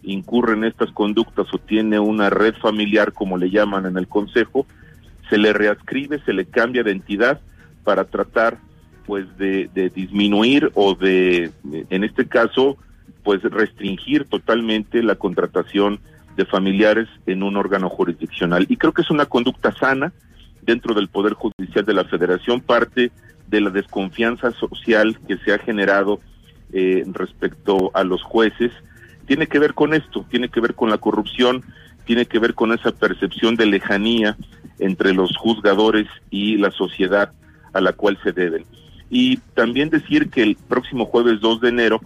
[0.04, 4.66] incurre en estas conductas o tiene una red familiar, como le llaman en el Consejo,
[5.30, 7.42] se le readscribe, se le cambia de entidad
[7.90, 8.60] para tratar
[9.08, 11.50] pues de, disminuir o de,
[11.90, 12.78] en este caso,
[13.24, 16.00] pues restringir totalmente la contratación
[16.38, 18.68] de familiares en un órgano jurisdiccional.
[18.70, 20.14] Y creo que es una conducta sana
[20.62, 23.12] dentro del Poder Judicial de la Federación, parte
[23.48, 26.20] de la desconfianza social que se ha generado
[26.72, 28.72] eh, respecto a los jueces,
[29.26, 31.64] tiene que ver con esto, tiene que ver con la corrupción,
[32.06, 34.38] tiene que ver con esa percepción de lejanía
[34.78, 37.32] entre los juzgadores y la sociedad
[37.74, 38.66] a la cual se deben.
[39.10, 42.02] Y también decir que el próximo jueves 2 de enero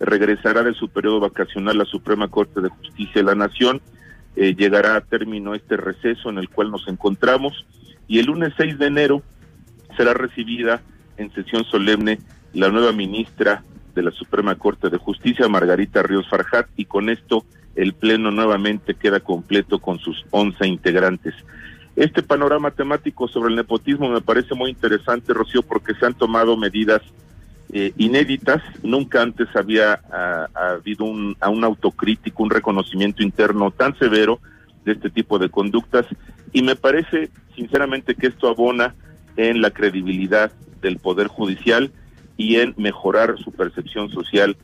[0.00, 3.80] regresará de su periodo vacacional la Suprema Corte de Justicia de la Nación,
[4.36, 7.66] eh, llegará a término este receso en el cual nos encontramos
[8.06, 9.22] y el lunes 6 de enero
[9.96, 10.80] será recibida
[11.16, 12.20] en sesión solemne
[12.52, 13.62] la nueva ministra
[13.94, 17.44] de la Suprema Corte de Justicia, Margarita Ríos Farjat, y con esto
[17.74, 21.34] el Pleno nuevamente queda completo con sus 11 integrantes.
[21.98, 26.56] Este panorama temático sobre el nepotismo me parece muy interesante, Rocío, porque se han tomado
[26.56, 27.02] medidas
[27.72, 28.62] eh, inéditas.
[28.84, 34.38] Nunca antes había ah, habido un, a un autocrítico, un reconocimiento interno tan severo
[34.84, 36.06] de este tipo de conductas
[36.52, 38.94] y me parece sinceramente que esto abona
[39.36, 41.90] en la credibilidad del Poder Judicial
[42.36, 44.56] y en mejorar su percepción social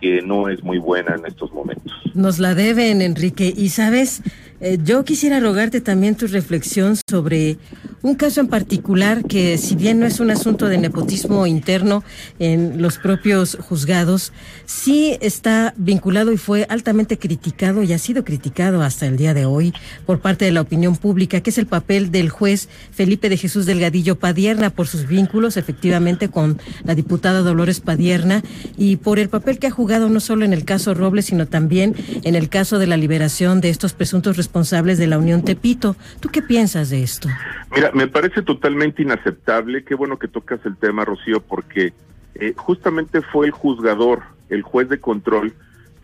[0.00, 1.92] que no es muy buena en estos momentos.
[2.14, 3.52] Nos la deben, Enrique.
[3.54, 4.22] Y sabes,
[4.60, 7.58] eh, yo quisiera rogarte también tu reflexión sobre
[8.02, 12.04] un caso en particular que si bien no es un asunto de nepotismo interno
[12.38, 14.32] en los propios juzgados,
[14.64, 19.44] sí está vinculado y fue altamente criticado y ha sido criticado hasta el día de
[19.44, 19.74] hoy
[20.06, 23.66] por parte de la opinión pública, que es el papel del juez Felipe de Jesús
[23.66, 28.42] Delgadillo Padierna por sus vínculos efectivamente con la diputada Dolores Padierna
[28.76, 31.94] y por el papel que ha jugado no solo en el caso Robles, sino también
[32.22, 35.96] en el caso de la liberación de estos presuntos responsables de la Unión Tepito.
[36.20, 37.28] ¿Tú qué piensas de esto?
[37.74, 39.82] Mira, me parece totalmente inaceptable.
[39.82, 41.92] Qué bueno que tocas el tema, Rocío, porque
[42.36, 45.52] eh, justamente fue el juzgador, el juez de control,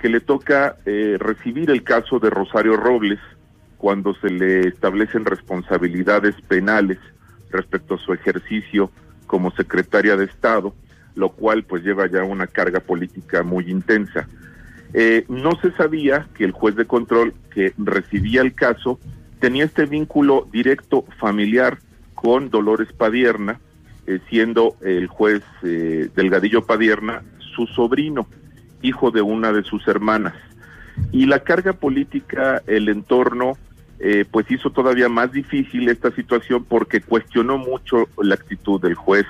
[0.01, 3.20] que le toca eh, recibir el caso de Rosario Robles
[3.78, 6.99] cuando se le establecen responsabilidades penales
[7.53, 8.90] respecto a su ejercicio
[9.28, 10.74] como secretaria de Estado,
[11.14, 14.28] lo cual pues lleva ya una carga política muy intensa.
[14.95, 19.01] Eh, no se sabía que el juez de control que recibía el caso
[19.40, 21.78] tenía este vínculo directo familiar
[22.14, 23.59] con Dolores Padierna,
[24.07, 27.22] eh, siendo el juez eh, Delgadillo Padierna
[27.55, 28.26] su sobrino,
[28.82, 30.34] hijo de una de sus hermanas.
[31.11, 33.57] Y la carga política, el entorno,
[33.99, 39.26] eh, pues hizo todavía más difícil esta situación porque cuestionó mucho la actitud del juez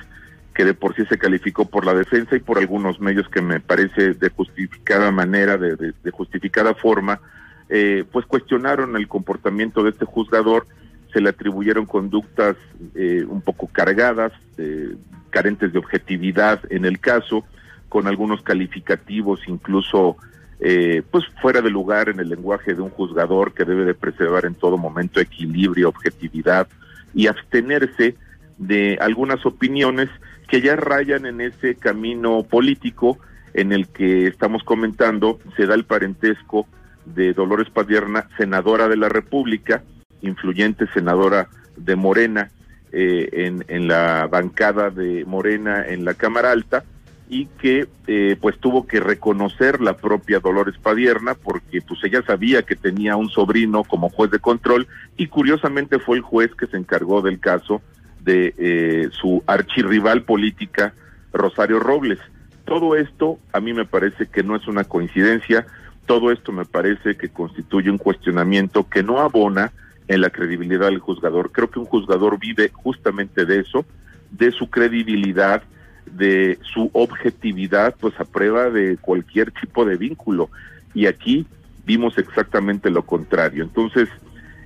[0.55, 3.61] que de por sí se calificó por la defensa y por algunos medios que me
[3.61, 7.21] parece de justificada manera, de, justificada forma,
[7.69, 10.67] eh, pues cuestionaron el comportamiento de este juzgador,
[11.13, 12.57] se le atribuyeron conductas
[12.95, 14.95] eh, un poco cargadas, eh,
[15.31, 17.45] carentes de objetividad en el caso,
[17.89, 20.17] con algunos calificativos incluso
[21.11, 24.55] pues fuera de lugar en el lenguaje de un juzgador que debe de preservar en
[24.55, 26.69] todo momento equilibrio, objetividad
[27.13, 28.15] y abstenerse
[28.59, 30.09] de algunas opiniones
[30.53, 33.19] que ya rayan en ese camino político
[33.55, 36.67] en el que estamos comentando, se da el parentesco
[37.07, 39.83] de Dolores Padierna, senadora de la República,
[40.21, 41.49] influyente senadora
[41.79, 42.51] de Morena,
[42.93, 46.85] eh, en, en, la bancada de Morena en la Cámara Alta,
[47.31, 52.61] y que eh, pues tuvo que reconocer la propia Dolores Padierna porque pues ella sabía
[52.63, 54.87] que tenía un sobrino como juez de control
[55.17, 57.81] y curiosamente fue el juez que se encargó del caso
[58.25, 60.95] de eh, su archirrival política,
[61.33, 62.19] Rosario Robles.
[62.65, 65.67] Todo esto a mí me parece que no es una coincidencia,
[66.07, 69.73] todo esto me parece que constituye un cuestionamiento que no abona
[70.09, 71.53] en la credibilidad del juzgador.
[71.53, 73.85] Creo que un juzgador vive justamente de eso,
[74.31, 75.63] de su credibilidad,
[76.07, 80.51] de su objetividad, pues a prueba de cualquier tipo de vínculo.
[80.95, 81.47] Y aquí
[81.87, 83.65] vimos exactamente lo contrario.
[83.65, 84.09] Entonces,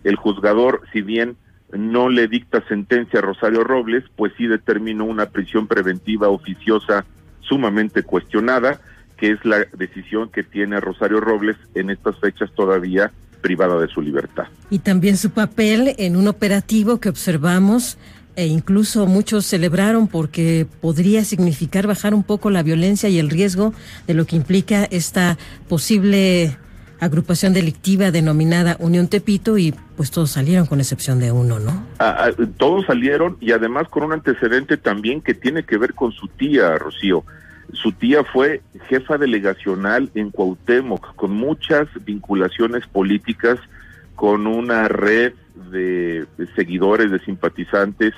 [0.04, 1.36] el juzgador, si bien
[1.72, 7.04] no le dicta sentencia a Rosario Robles, pues sí determinó una prisión preventiva oficiosa
[7.40, 8.80] sumamente cuestionada,
[9.16, 14.02] que es la decisión que tiene Rosario Robles en estas fechas todavía privada de su
[14.02, 14.46] libertad.
[14.70, 17.98] Y también su papel en un operativo que observamos
[18.34, 23.72] e incluso muchos celebraron porque podría significar bajar un poco la violencia y el riesgo
[24.06, 25.38] de lo que implica esta
[25.68, 26.58] posible
[27.00, 31.86] agrupación delictiva denominada Unión Tepito y pues todos salieron con excepción de uno, ¿no?
[31.98, 36.12] Ah, ah, todos salieron y además con un antecedente también que tiene que ver con
[36.12, 37.24] su tía, Rocío.
[37.72, 43.58] Su tía fue jefa delegacional en Cuauhtémoc, con muchas vinculaciones políticas,
[44.14, 45.34] con una red
[45.70, 48.14] de, seguidores, de simpatizantes,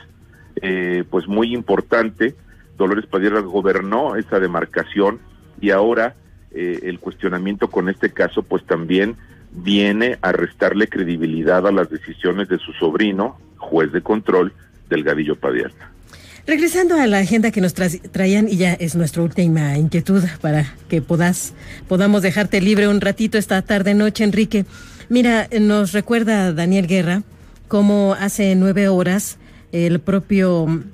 [0.60, 2.34] eh, pues muy importante.
[2.76, 5.18] Dolores Padilla gobernó esa demarcación
[5.60, 6.14] y ahora
[6.52, 9.16] eh, el cuestionamiento con este caso, pues también
[9.52, 14.52] viene a restarle credibilidad a las decisiones de su sobrino, juez de control,
[14.88, 15.92] Delgadillo Padierna.
[16.46, 21.02] Regresando a la agenda que nos traían, y ya es nuestra última inquietud para que
[21.02, 21.52] podas,
[21.88, 24.64] podamos dejarte libre un ratito esta tarde noche, Enrique.
[25.10, 27.22] Mira, nos recuerda Daniel Guerra
[27.68, 29.36] cómo hace nueve horas
[29.72, 30.84] el propio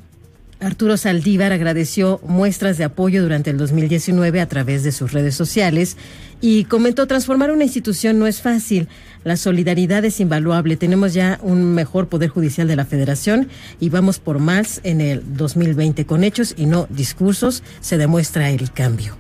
[0.65, 5.99] Arturo Saldívar agradeció muestras de apoyo durante el 2019 a través de sus redes sociales
[6.41, 8.89] y comentó, transformar una institución no es fácil,
[9.25, 13.49] la solidaridad es invaluable, tenemos ya un mejor poder judicial de la federación
[13.79, 18.73] y vamos por más en el 2020 con hechos y no discursos, se demuestra el
[18.73, 19.17] cambio.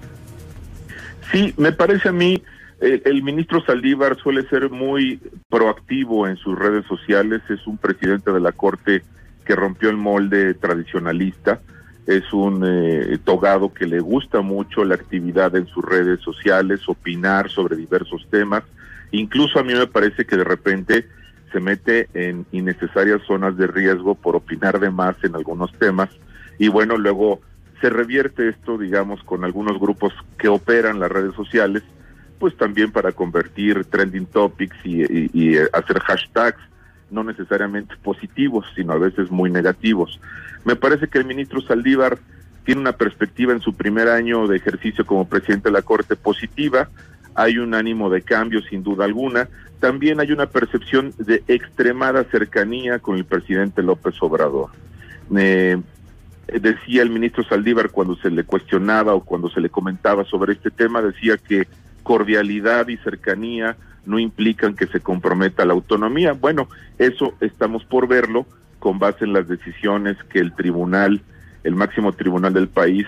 [1.31, 2.43] Sí, me parece a mí,
[2.81, 5.21] el, el ministro Saldívar suele ser muy
[5.51, 9.03] proactivo en sus redes sociales, es un presidente de la Corte
[9.45, 11.61] que rompió el molde tradicionalista.
[12.07, 17.49] Es un eh, togado que le gusta mucho la actividad en sus redes sociales, opinar
[17.49, 18.63] sobre diversos temas.
[19.11, 21.07] Incluso a mí me parece que de repente
[21.53, 26.11] se mete en innecesarias zonas de riesgo por opinar de más en algunos temas.
[26.59, 27.41] Y bueno, luego
[27.81, 31.83] se revierte esto, digamos, con algunos grupos que operan las redes sociales,
[32.39, 36.61] pues también para convertir trending topics y, y hacer hashtags
[37.11, 40.21] no necesariamente positivos, sino a veces muy negativos.
[40.65, 42.19] Me parece que el ministro Saldívar
[42.65, 46.89] tiene una perspectiva en su primer año de ejercicio como presidente de la Corte positiva,
[47.35, 49.49] hay un ánimo de cambio sin duda alguna,
[49.81, 54.71] también hay una percepción de extremada cercanía con el presidente López Obrador.
[55.37, 55.77] Eh,
[56.47, 60.71] decía el ministro Saldívar cuando se le cuestionaba o cuando se le comentaba sobre este
[60.71, 61.67] tema, decía que
[62.05, 63.77] cordialidad y cercanía
[64.07, 66.35] no implican que se comprometa la autonomía.
[66.35, 68.47] Bueno, eso estamos por verlo
[68.79, 71.23] con base en las decisiones que el tribunal,
[71.65, 73.07] el máximo tribunal del país,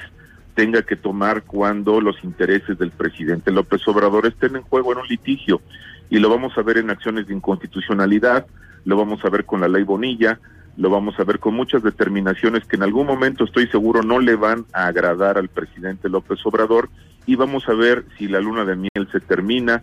[0.55, 5.07] tenga que tomar cuando los intereses del presidente López Obrador estén en juego en un
[5.07, 5.61] litigio.
[6.09, 8.47] Y lo vamos a ver en acciones de inconstitucionalidad,
[8.85, 10.41] lo vamos a ver con la ley Bonilla,
[10.77, 14.37] lo vamos a ver con muchas determinaciones que en algún momento estoy seguro no le
[14.37, 16.89] van a agradar al presidente López Obrador
[17.27, 19.83] y vamos a ver si la luna de miel se termina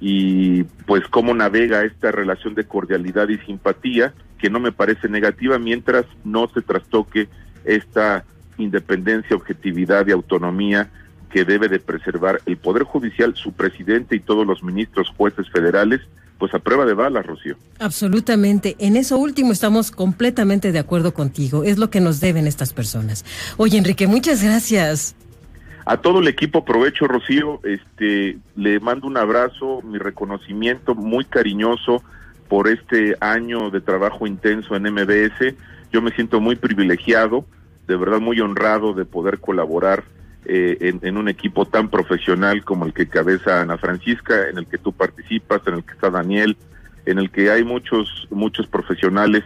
[0.00, 5.58] y pues cómo navega esta relación de cordialidad y simpatía que no me parece negativa
[5.58, 7.28] mientras no se trastoque
[7.64, 8.24] esta
[8.58, 10.90] independencia, objetividad y autonomía
[11.30, 16.00] que debe de preservar el Poder Judicial, su presidente y todos los ministros jueces federales,
[16.38, 17.56] pues a prueba de balas, Rocío.
[17.78, 18.74] Absolutamente.
[18.78, 21.62] En eso último estamos completamente de acuerdo contigo.
[21.62, 23.24] Es lo que nos deben estas personas.
[23.58, 25.14] Oye, Enrique, muchas gracias.
[25.86, 32.02] A todo el equipo aprovecho, Rocío, este, le mando un abrazo, mi reconocimiento muy cariñoso
[32.48, 35.54] por este año de trabajo intenso en MBS.
[35.92, 37.44] Yo me siento muy privilegiado,
[37.86, 40.04] de verdad muy honrado de poder colaborar
[40.44, 44.66] eh, en, en, un equipo tan profesional como el que cabeza Ana Francisca, en el
[44.66, 46.56] que tú participas, en el que está Daniel,
[47.06, 49.44] en el que hay muchos muchos profesionales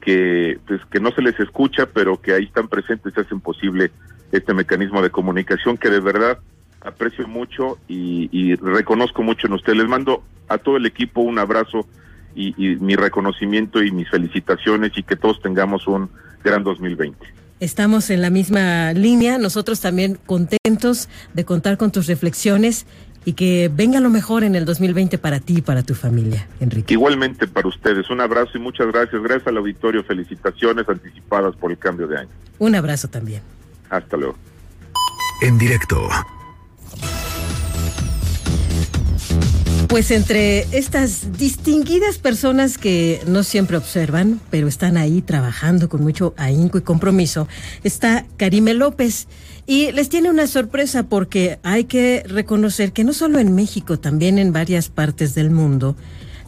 [0.00, 3.90] que pues que no se les escucha, pero que ahí están presentes y hacen posible
[4.32, 6.38] este mecanismo de comunicación que de verdad
[6.80, 9.74] aprecio mucho y, reconozco mucho en usted.
[9.74, 11.86] Les mando a todo el equipo un abrazo
[12.34, 16.08] y, y, mi reconocimiento y mis felicitaciones y que todos tengamos un
[16.44, 17.16] gran 2020.
[17.58, 22.86] Estamos en la misma línea, nosotros también contentos de contar con tus reflexiones
[23.26, 26.94] y que venga lo mejor en el 2020 para ti y para tu familia, Enrique.
[26.94, 29.20] Igualmente para ustedes, un abrazo y muchas gracias.
[29.20, 32.30] Gracias al auditorio, felicitaciones anticipadas por el cambio de año.
[32.58, 33.42] Un abrazo también.
[33.90, 34.36] Hasta luego.
[35.42, 36.08] En directo.
[39.88, 46.34] Pues entre estas distinguidas personas que no siempre observan, pero están ahí trabajando con mucho
[46.36, 47.46] ahínco y compromiso,
[47.84, 49.28] está Karime López.
[49.66, 54.38] Y les tiene una sorpresa porque hay que reconocer que no solo en México, también
[54.38, 55.96] en varias partes del mundo,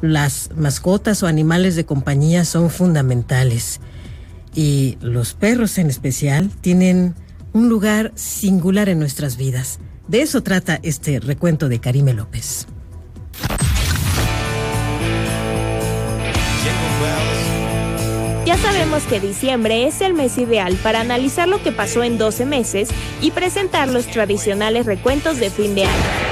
[0.02, 3.80] las mascotas o animales de compañía son fundamentales.
[4.54, 7.14] Y los perros en especial tienen
[7.52, 9.78] un lugar singular en nuestras vidas.
[10.06, 12.66] De eso trata este recuento de Karime López.
[18.46, 22.46] Ya sabemos que diciembre es el mes ideal para analizar lo que pasó en 12
[22.46, 22.88] meses
[23.20, 26.27] y presentar los tradicionales recuentos de fin de año.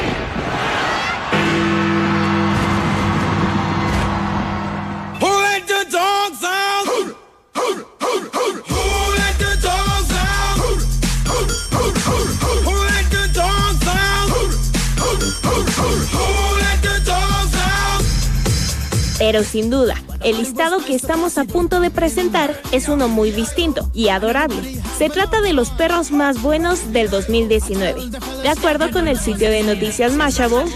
[19.27, 23.91] Pero sin duda, el listado que estamos a punto de presentar es uno muy distinto
[23.93, 24.81] y adorable.
[24.99, 28.03] Se trata de los perros más buenos del 2019,
[28.45, 30.71] de acuerdo con el sitio de noticias Mashable.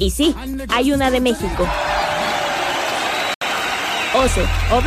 [0.00, 0.34] Y sí,
[0.68, 1.64] hay una de México.
[4.16, 4.42] Oso,
[4.72, 4.82] o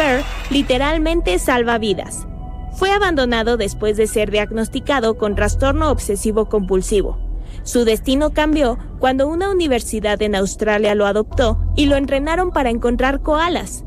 [0.53, 2.27] literalmente salva vidas.
[2.73, 7.24] Fue abandonado después de ser diagnosticado con trastorno obsesivo compulsivo.
[7.65, 13.21] Su destino cambió cuando una universidad en Australia lo adoptó y lo entrenaron para encontrar
[13.21, 13.83] koalas.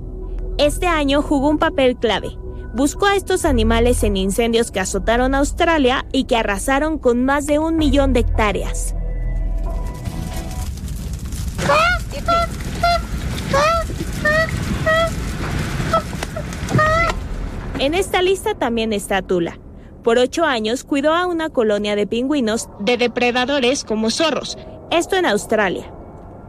[0.58, 2.36] Este año jugó un papel clave.
[2.74, 7.60] Buscó a estos animales en incendios que azotaron Australia y que arrasaron con más de
[7.60, 8.96] un millón de hectáreas.
[17.78, 19.56] En esta lista también está Tula.
[20.02, 24.56] Por ocho años cuidó a una colonia de pingüinos de depredadores como zorros,
[24.90, 25.92] esto en Australia.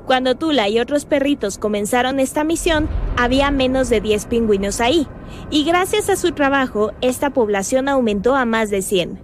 [0.06, 5.08] Cuando Tula y otros perritos comenzaron esta misión, había menos de 10 pingüinos ahí,
[5.52, 9.20] y gracias a su trabajo, esta población aumentó a más de 100.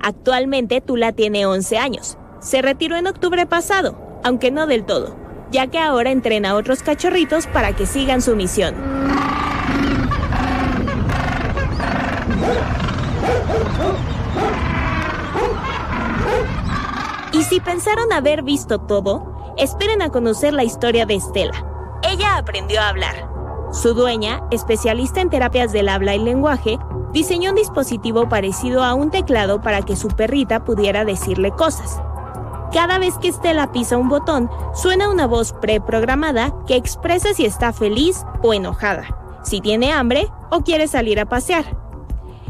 [0.00, 2.18] Actualmente Tula tiene 11 años.
[2.40, 5.16] Se retiró en octubre pasado, aunque no del todo,
[5.50, 8.74] ya que ahora entrena a otros cachorritos para que sigan su misión.
[17.32, 21.66] Y si pensaron haber visto todo, esperen a conocer la historia de Estela.
[22.02, 23.28] Ella aprendió a hablar.
[23.72, 26.78] Su dueña, especialista en terapias del habla y lenguaje,
[27.12, 32.00] diseñó un dispositivo parecido a un teclado para que su perrita pudiera decirle cosas.
[32.72, 37.72] Cada vez que Estela pisa un botón, suena una voz preprogramada que expresa si está
[37.72, 41.83] feliz o enojada, si tiene hambre o quiere salir a pasear.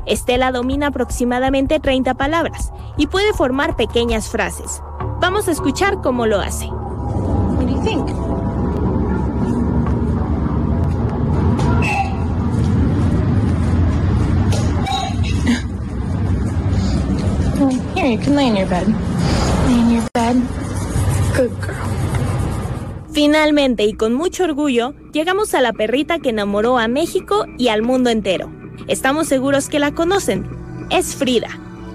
[0.07, 4.83] Estela domina aproximadamente 30 palabras y puede formar pequeñas frases.
[5.21, 6.67] Vamos a escuchar cómo lo hace.
[6.67, 8.09] What do you think?
[17.95, 18.87] Here, you can lay in your bed.
[19.67, 20.37] Lay in your bed.
[21.37, 21.95] Good girl.
[23.15, 27.83] Finalmente y con mucho orgullo, llegamos a la perrita que enamoró a México y al
[27.83, 28.51] mundo entero.
[28.89, 30.47] Estamos seguros que la conocen.
[30.91, 31.49] Es Frida,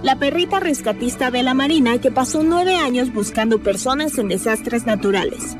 [0.03, 5.57] la perrita rescatista de la Marina que pasó nueve años buscando personas en desastres naturales.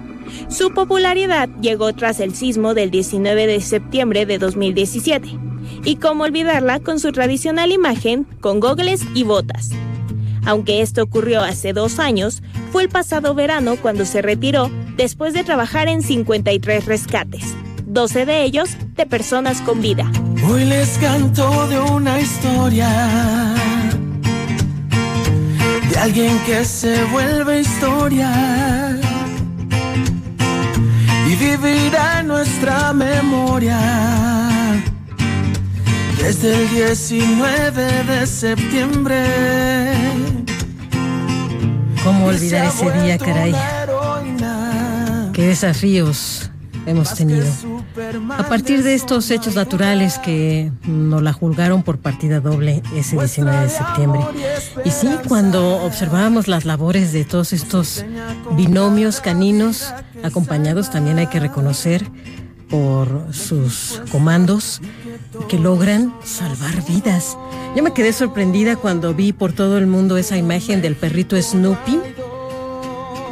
[0.48, 5.38] Su popularidad llegó tras el sismo del 19 de septiembre de 2017.
[5.86, 9.70] Y cómo olvidarla con su tradicional imagen, con gogles y botas.
[10.46, 12.42] Aunque esto ocurrió hace dos años,
[12.72, 17.56] fue el pasado verano cuando se retiró después de trabajar en 53 rescates,
[17.86, 20.10] 12 de ellos de personas con vida.
[20.52, 22.90] Hoy les canto de una historia
[25.92, 28.98] de alguien que se vuelve historia
[31.28, 33.80] y vivirá en nuestra memoria
[36.18, 39.24] desde el 19 de septiembre.
[42.04, 43.54] ¿Cómo olvidar ese día, caray?
[45.32, 46.50] Qué desafíos
[46.88, 47.46] hemos tenido.
[48.38, 53.64] A partir de estos hechos naturales que nos la juzgaron por partida doble ese 19
[53.64, 54.22] de septiembre.
[54.86, 58.06] Y sí, cuando observábamos las labores de todos estos
[58.52, 59.94] binomios caninos,
[60.24, 62.06] acompañados también hay que reconocer
[62.70, 64.82] por sus comandos
[65.48, 67.38] que logran salvar vidas.
[67.76, 72.00] Yo me quedé sorprendida cuando vi por todo el mundo esa imagen del perrito Snoopy,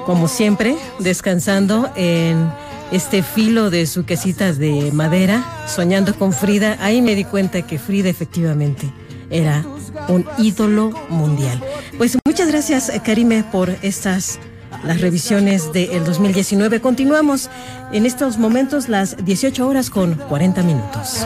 [0.06, 2.50] como siempre, descansando en
[2.92, 6.78] este filo de su quesita de madera, soñando con Frida.
[6.80, 8.92] Ahí me di cuenta que Frida efectivamente
[9.30, 9.66] era
[10.08, 11.62] un ídolo mundial.
[11.98, 14.40] Pues muchas gracias, Karime, por estas
[14.84, 16.82] las revisiones del 2019.
[16.82, 17.50] Continuamos
[17.92, 21.26] en estos momentos las 18 horas con 40 minutos.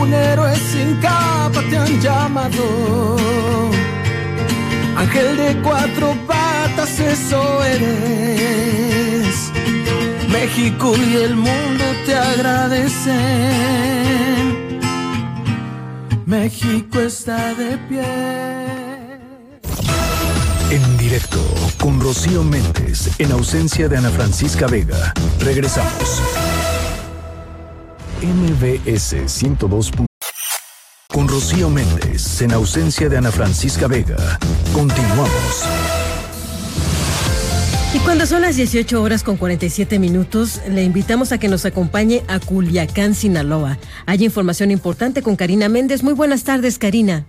[0.00, 3.16] Un héroe sin capa te han llamado.
[4.96, 9.07] Ángel de cuatro patas, eso eres.
[10.28, 13.18] México y el mundo te agradecen.
[16.26, 18.04] México está de pie.
[20.70, 21.42] En directo
[21.78, 25.14] con Rocío Méndez en ausencia de Ana Francisca Vega.
[25.40, 26.20] Regresamos.
[28.20, 29.92] MBS 102.
[31.08, 34.38] Con Rocío Méndez en ausencia de Ana Francisca Vega.
[34.74, 35.64] Continuamos.
[37.94, 42.22] Y cuando son las 18 horas con 47 minutos, le invitamos a que nos acompañe
[42.28, 43.78] a Culiacán, Sinaloa.
[44.04, 46.02] Hay información importante con Karina Méndez.
[46.02, 47.24] Muy buenas tardes, Karina.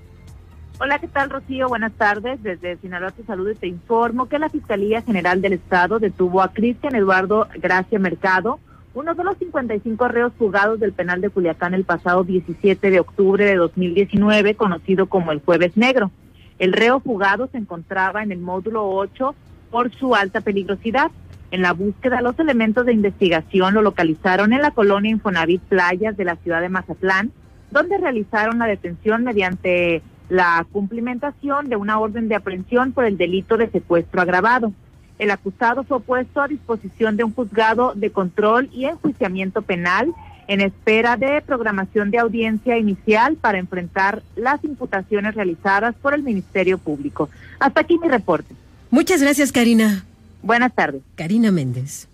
[0.81, 1.69] Hola, ¿qué tal, Rocío?
[1.69, 2.43] Buenas tardes.
[2.43, 6.93] Desde Sinaloa Te Salud te informo que la Fiscalía General del Estado detuvo a Cristian
[6.93, 8.59] Eduardo Gracia Mercado,
[8.93, 13.45] uno de los 55 reos fugados del penal de Culiacán el pasado 17 de octubre
[13.45, 16.11] de 2019, conocido como el Jueves Negro.
[16.57, 19.33] El reo fugado se encontraba en el módulo 8
[19.71, 21.11] por su alta peligrosidad.
[21.51, 26.25] En la búsqueda, los elementos de investigación lo localizaron en la colonia Infonavit Playas de
[26.25, 27.31] la ciudad de Mazatlán,
[27.71, 33.57] donde realizaron la detención mediante la cumplimentación de una orden de aprehensión por el delito
[33.57, 34.71] de secuestro agravado.
[35.17, 40.13] El acusado fue puesto a disposición de un juzgado de control y enjuiciamiento penal
[40.47, 46.77] en espera de programación de audiencia inicial para enfrentar las imputaciones realizadas por el Ministerio
[46.77, 47.29] Público.
[47.59, 48.55] Hasta aquí mi reporte.
[48.91, 50.05] Muchas gracias, Karina.
[50.41, 51.01] Buenas tardes.
[51.15, 52.07] Karina Méndez.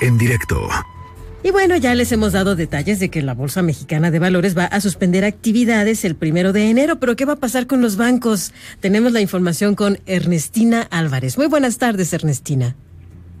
[0.00, 0.68] En directo.
[1.42, 4.64] Y bueno, ya les hemos dado detalles de que la Bolsa Mexicana de Valores va
[4.64, 8.52] a suspender actividades el primero de enero, pero ¿qué va a pasar con los bancos?
[8.80, 11.38] Tenemos la información con Ernestina Álvarez.
[11.38, 12.74] Muy buenas tardes, Ernestina.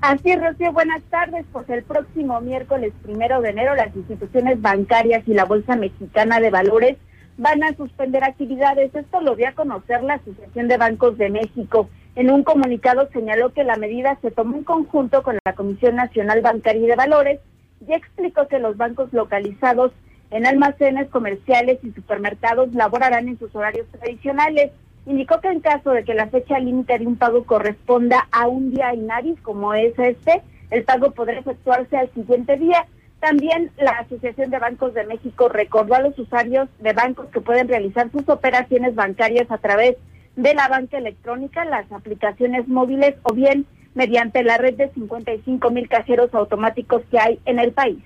[0.02, 1.44] Así es, Rocío, buenas tardes.
[1.52, 6.50] Pues el próximo miércoles primero de enero las instituciones bancarias y la Bolsa Mexicana de
[6.50, 6.96] Valores
[7.38, 8.94] van a suspender actividades.
[8.94, 11.88] Esto lo dio a conocer la Asociación de Bancos de México.
[12.16, 16.40] En un comunicado señaló que la medida se tomó en conjunto con la Comisión Nacional
[16.40, 17.40] Bancaria y de Valores
[17.86, 19.92] y explicó que los bancos localizados
[20.30, 24.72] en almacenes comerciales y supermercados laborarán en sus horarios tradicionales.
[25.04, 28.70] Indicó que en caso de que la fecha límite de un pago corresponda a un
[28.70, 30.40] día inhábil como es este,
[30.70, 32.86] el pago podrá efectuarse al siguiente día.
[33.20, 37.68] También la Asociación de Bancos de México recordó a los usuarios de bancos que pueden
[37.68, 43.66] realizar sus operaciones bancarias a través de la banca electrónica, las aplicaciones móviles o bien
[43.94, 47.98] mediante la red de 55 mil cajeros automáticos que hay en el país.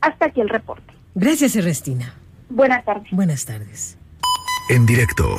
[0.00, 0.92] Hasta aquí el reporte.
[1.14, 2.14] Gracias, Ernestina.
[2.50, 3.10] Buenas tardes.
[3.12, 3.96] Buenas tardes.
[4.68, 5.36] En directo.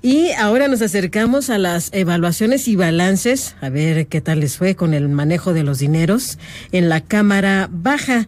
[0.00, 4.74] Y ahora nos acercamos a las evaluaciones y balances, a ver qué tal les fue
[4.74, 6.38] con el manejo de los dineros
[6.72, 8.26] en la Cámara Baja.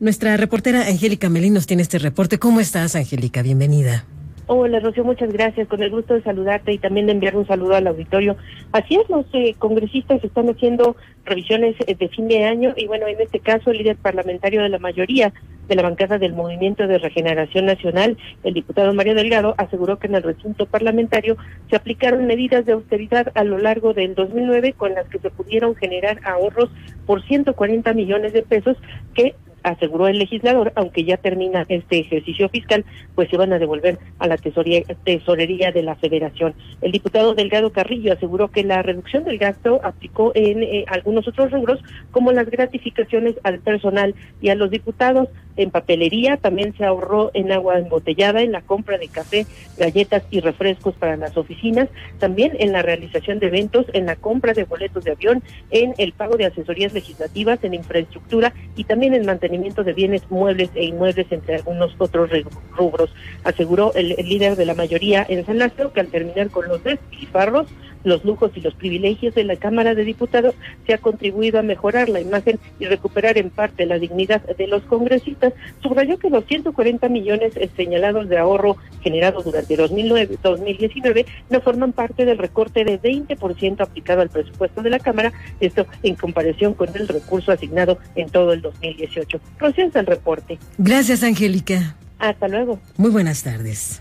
[0.00, 2.38] Nuestra reportera Angélica Melín nos tiene este reporte.
[2.38, 3.40] ¿Cómo estás, Angélica?
[3.40, 4.04] Bienvenida.
[4.46, 5.68] Hola, Rocío, muchas gracias.
[5.68, 8.36] Con el gusto de saludarte y también de enviar un saludo al auditorio.
[8.72, 13.06] Así es, los eh, congresistas están haciendo revisiones eh, de fin de año y bueno,
[13.06, 15.32] en este caso el líder parlamentario de la mayoría
[15.66, 20.16] de la bancada del Movimiento de Regeneración Nacional, el diputado Mario Delgado, aseguró que en
[20.16, 21.38] el recinto parlamentario
[21.70, 25.74] se aplicaron medidas de austeridad a lo largo del 2009 con las que se pudieron
[25.74, 26.68] generar ahorros
[27.06, 28.76] por 140 millones de pesos
[29.14, 29.34] que
[29.64, 32.84] aseguró el legislador, aunque ya termina este ejercicio fiscal,
[33.14, 36.54] pues se van a devolver a la tesorería de la federación.
[36.80, 41.50] El diputado Delgado Carrillo aseguró que la reducción del gasto aplicó en eh, algunos otros
[41.50, 41.80] rubros,
[42.12, 45.28] como las gratificaciones al personal y a los diputados.
[45.56, 49.46] En papelería también se ahorró en agua embotellada, en la compra de café,
[49.78, 51.88] galletas y refrescos para las oficinas,
[52.18, 56.12] también en la realización de eventos, en la compra de boletos de avión, en el
[56.12, 61.26] pago de asesorías legislativas, en infraestructura y también en mantenimiento de bienes muebles e inmuebles,
[61.30, 62.30] entre algunos otros
[62.76, 63.14] rubros.
[63.44, 67.68] Aseguró el, líder de la mayoría en San Lázaro que al terminar con los despilfarros,
[68.04, 70.54] los lujos y los privilegios de la Cámara de Diputados,
[70.86, 74.82] se ha contribuido a mejorar la imagen y recuperar en parte la dignidad de los
[74.84, 75.52] congresistas.
[75.82, 82.24] Subrayó que los 140 millones señalados de ahorro generados durante 2009, 2019 no forman parte
[82.24, 87.08] del recorte de 20% aplicado al presupuesto de la Cámara, esto en comparación con el
[87.08, 89.40] recurso asignado en todo el 2018.
[89.58, 90.58] Procede el reporte.
[90.78, 91.96] Gracias, Angélica.
[92.18, 92.80] Hasta luego.
[92.96, 94.00] Muy buenas tardes.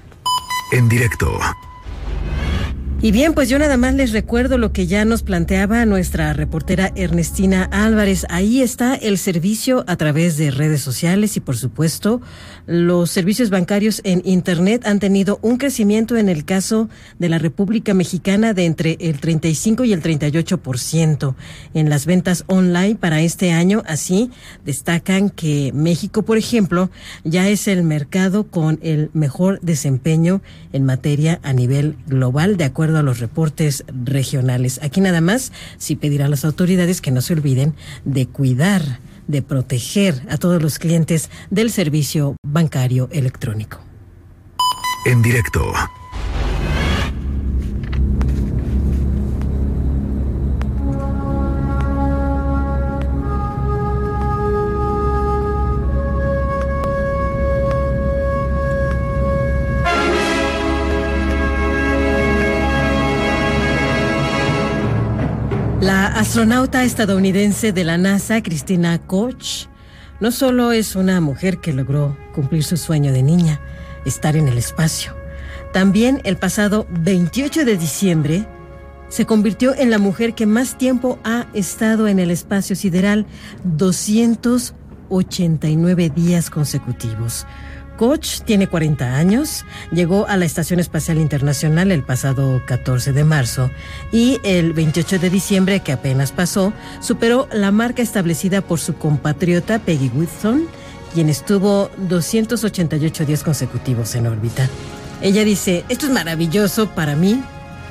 [0.71, 1.39] En directo.
[3.03, 6.93] Y bien, pues yo nada más les recuerdo lo que ya nos planteaba nuestra reportera
[6.95, 8.25] Ernestina Álvarez.
[8.29, 12.21] Ahí está el servicio a través de redes sociales y por supuesto
[12.65, 16.87] los servicios bancarios en Internet han tenido un crecimiento en el caso
[17.19, 21.35] de la República Mexicana de entre el 35 y el 38%
[21.73, 23.83] en las ventas online para este año.
[23.85, 24.31] Así
[24.63, 26.89] destacan que México, por ejemplo,
[27.25, 30.41] ya es el mercado con el mejor desempeño
[30.71, 34.79] en materia a nivel global, de acuerdo a los reportes regionales.
[34.83, 37.75] Aquí nada más, sí pedir a las autoridades que no se olviden
[38.05, 43.79] de cuidar, de proteger a todos los clientes del servicio bancario electrónico.
[45.05, 45.73] En directo.
[66.15, 69.67] Astronauta estadounidense de la NASA, Christina Koch,
[70.19, 73.59] no solo es una mujer que logró cumplir su sueño de niña,
[74.05, 75.15] estar en el espacio,
[75.73, 78.45] también el pasado 28 de diciembre
[79.09, 83.25] se convirtió en la mujer que más tiempo ha estado en el espacio sideral,
[83.63, 87.47] 289 días consecutivos.
[88.03, 93.71] Koch tiene 40 años, llegó a la Estación Espacial Internacional el pasado 14 de marzo
[94.11, 99.79] y el 28 de diciembre, que apenas pasó, superó la marca establecida por su compatriota
[99.79, 100.67] Peggy Whitson,
[101.13, 104.67] quien estuvo 288 días consecutivos en órbita.
[105.21, 107.41] Ella dice, esto es maravilloso para mí,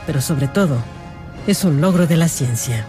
[0.07, 0.77] pero sobre todo,
[1.47, 2.85] es un logro de la ciencia.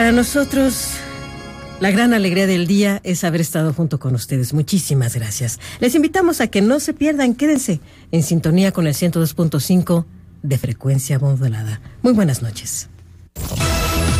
[0.00, 0.92] Para nosotros,
[1.78, 4.54] la gran alegría del día es haber estado junto con ustedes.
[4.54, 5.60] Muchísimas gracias.
[5.78, 10.06] Les invitamos a que no se pierdan, quédense en sintonía con el 102.5
[10.42, 11.82] de frecuencia modulada.
[12.00, 12.88] Muy buenas noches.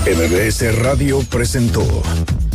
[0.05, 2.02] MBS Radio presentó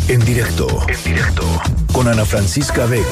[0.07, 1.47] en directo, en directo,
[1.93, 3.03] con Ana Francisca Vega,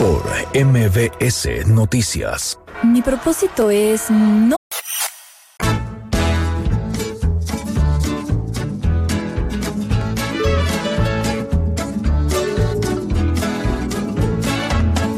[0.00, 2.58] por MBS Noticias.
[2.82, 4.56] Mi propósito es no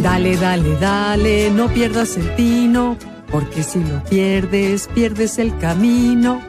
[0.05, 2.99] Dale, dale, dale, no pierdas el tino,
[3.33, 6.43] porque si lo pierdes, pierdes el camino.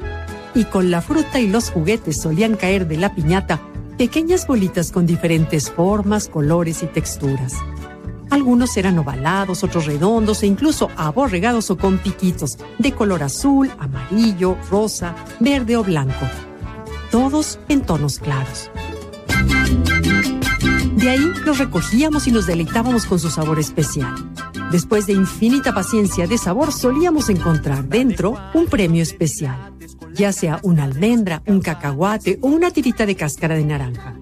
[0.54, 3.62] Y con la fruta y los juguetes solían caer de la piñata
[3.98, 7.54] pequeñas bolitas con diferentes formas, colores y texturas.
[8.30, 14.58] Algunos eran ovalados, otros redondos e incluso aborregados o con piquitos, de color azul, amarillo,
[14.70, 16.28] rosa, verde o blanco.
[17.10, 18.70] Todos en tonos claros.
[21.06, 24.16] De ahí los recogíamos y nos deleitábamos con su sabor especial.
[24.72, 29.76] Después de infinita paciencia de sabor, solíamos encontrar dentro un premio especial,
[30.16, 34.16] ya sea una almendra, un cacahuate o una tirita de cáscara de naranja.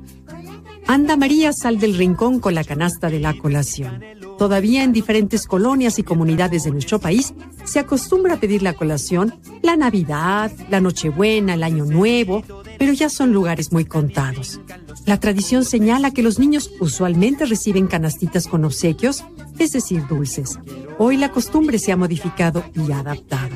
[0.86, 4.04] Anda María sal del rincón con la canasta de la colación.
[4.38, 7.34] Todavía en diferentes colonias y comunidades de nuestro país
[7.64, 12.44] se acostumbra a pedir la colación la Navidad, la Nochebuena, el Año Nuevo,
[12.78, 14.60] pero ya son lugares muy contados.
[15.06, 19.24] La tradición señala que los niños usualmente reciben canastitas con obsequios,
[19.60, 20.60] es decir, dulces.
[20.98, 23.56] Hoy la costumbre se ha modificado y adaptado.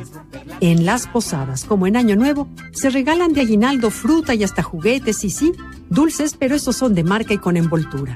[0.59, 5.23] En las posadas, como en Año Nuevo, se regalan de aguinaldo fruta y hasta juguetes
[5.23, 5.53] y sí,
[5.89, 8.15] dulces, pero esos son de marca y con envoltura.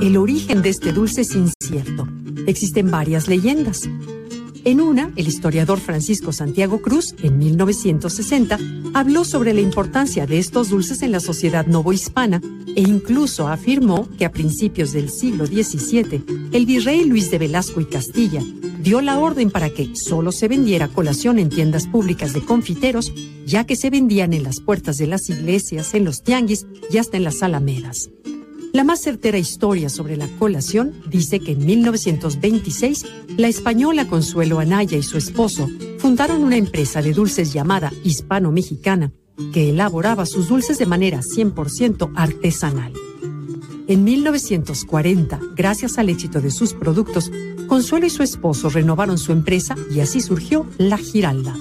[0.00, 2.06] El origen de este dulce es incierto.
[2.46, 3.88] Existen varias leyendas.
[4.68, 8.58] En una, el historiador Francisco Santiago Cruz, en 1960,
[8.92, 12.42] habló sobre la importancia de estos dulces en la sociedad novohispana
[12.76, 17.86] e incluso afirmó que a principios del siglo XVII, el virrey Luis de Velasco y
[17.86, 18.42] Castilla
[18.82, 23.10] dio la orden para que solo se vendiera colación en tiendas públicas de confiteros,
[23.46, 27.16] ya que se vendían en las puertas de las iglesias, en los tianguis y hasta
[27.16, 28.10] en las alamedas.
[28.72, 34.96] La más certera historia sobre la colación dice que en 1926 la española Consuelo Anaya
[34.96, 35.68] y su esposo
[35.98, 39.12] fundaron una empresa de dulces llamada Hispano-Mexicana
[39.52, 42.92] que elaboraba sus dulces de manera 100% artesanal.
[43.86, 47.30] En 1940, gracias al éxito de sus productos,
[47.68, 51.54] Consuelo y su esposo renovaron su empresa y así surgió La Giralda.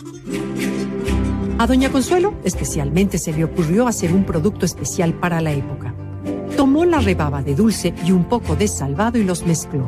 [1.57, 5.86] A Doña Consuelo especialmente se le ocurrió hacer un producto especial para la época.
[6.57, 9.87] Tomó la rebaba de dulce y un poco de salvado y los mezcló.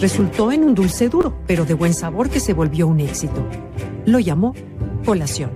[0.00, 3.46] Resultó en un dulce duro, pero de buen sabor que se volvió un éxito.
[4.04, 4.52] Lo llamó
[5.04, 5.52] colación.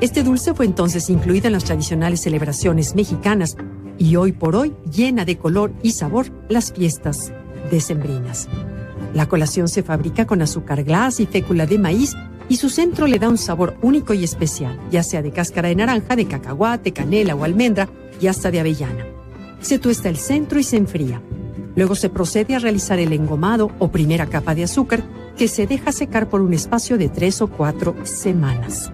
[0.00, 3.56] Este dulce fue entonces incluido en las tradicionales celebraciones mexicanas
[3.98, 7.32] y hoy por hoy llena de color y sabor las fiestas
[7.68, 8.48] decembrinas.
[9.12, 12.14] La colación se fabrica con azúcar glas y fécula de maíz
[12.48, 15.74] y su centro le da un sabor único y especial, ya sea de cáscara de
[15.74, 17.88] naranja, de cacahuate, canela o almendra
[18.20, 19.04] y hasta de avellana.
[19.62, 21.22] Se tuesta el centro y se enfría.
[21.76, 25.02] Luego se procede a realizar el engomado o primera capa de azúcar
[25.36, 28.92] que se deja secar por un espacio de tres o cuatro semanas.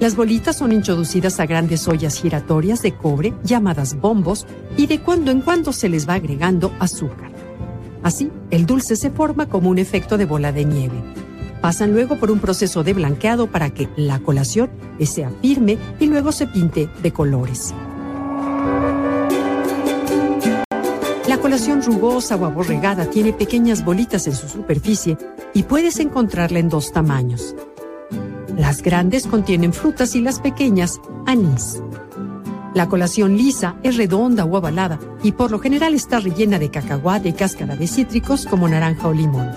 [0.00, 4.46] Las bolitas son introducidas a grandes ollas giratorias de cobre llamadas bombos
[4.76, 7.32] y de cuando en cuando se les va agregando azúcar.
[8.02, 11.02] Así, el dulce se forma como un efecto de bola de nieve.
[11.60, 14.70] Pasan luego por un proceso de blanqueado para que la colación
[15.00, 17.74] sea firme y luego se pinte de colores.
[21.36, 25.18] La colación rugosa o aborregada tiene pequeñas bolitas en su superficie
[25.52, 27.54] y puedes encontrarla en dos tamaños.
[28.56, 31.82] Las grandes contienen frutas y las pequeñas anís.
[32.72, 37.28] La colación lisa es redonda o ovalada y por lo general está rellena de cacahuate
[37.28, 39.50] y cáscara de cítricos como naranja o limón.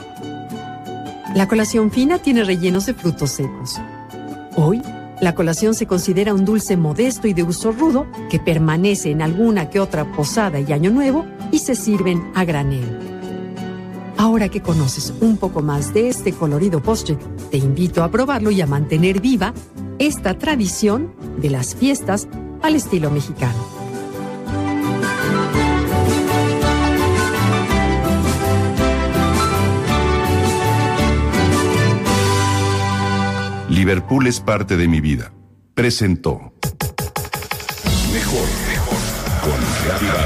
[1.33, 3.79] La colación fina tiene rellenos de frutos secos.
[4.57, 4.81] Hoy,
[5.21, 9.69] la colación se considera un dulce modesto y de uso rudo que permanece en alguna
[9.69, 13.19] que otra posada y año nuevo y se sirven a granel.
[14.17, 17.17] Ahora que conoces un poco más de este colorido postre,
[17.51, 19.53] te invito a probarlo y a mantener viva
[19.97, 22.27] esta tradición de las fiestas
[22.61, 23.79] al estilo mexicano.
[33.69, 35.31] Liverpool es parte de mi vida.
[35.73, 36.53] Presentó.
[38.11, 38.97] Mejor, mejor.
[39.41, 40.19] Con.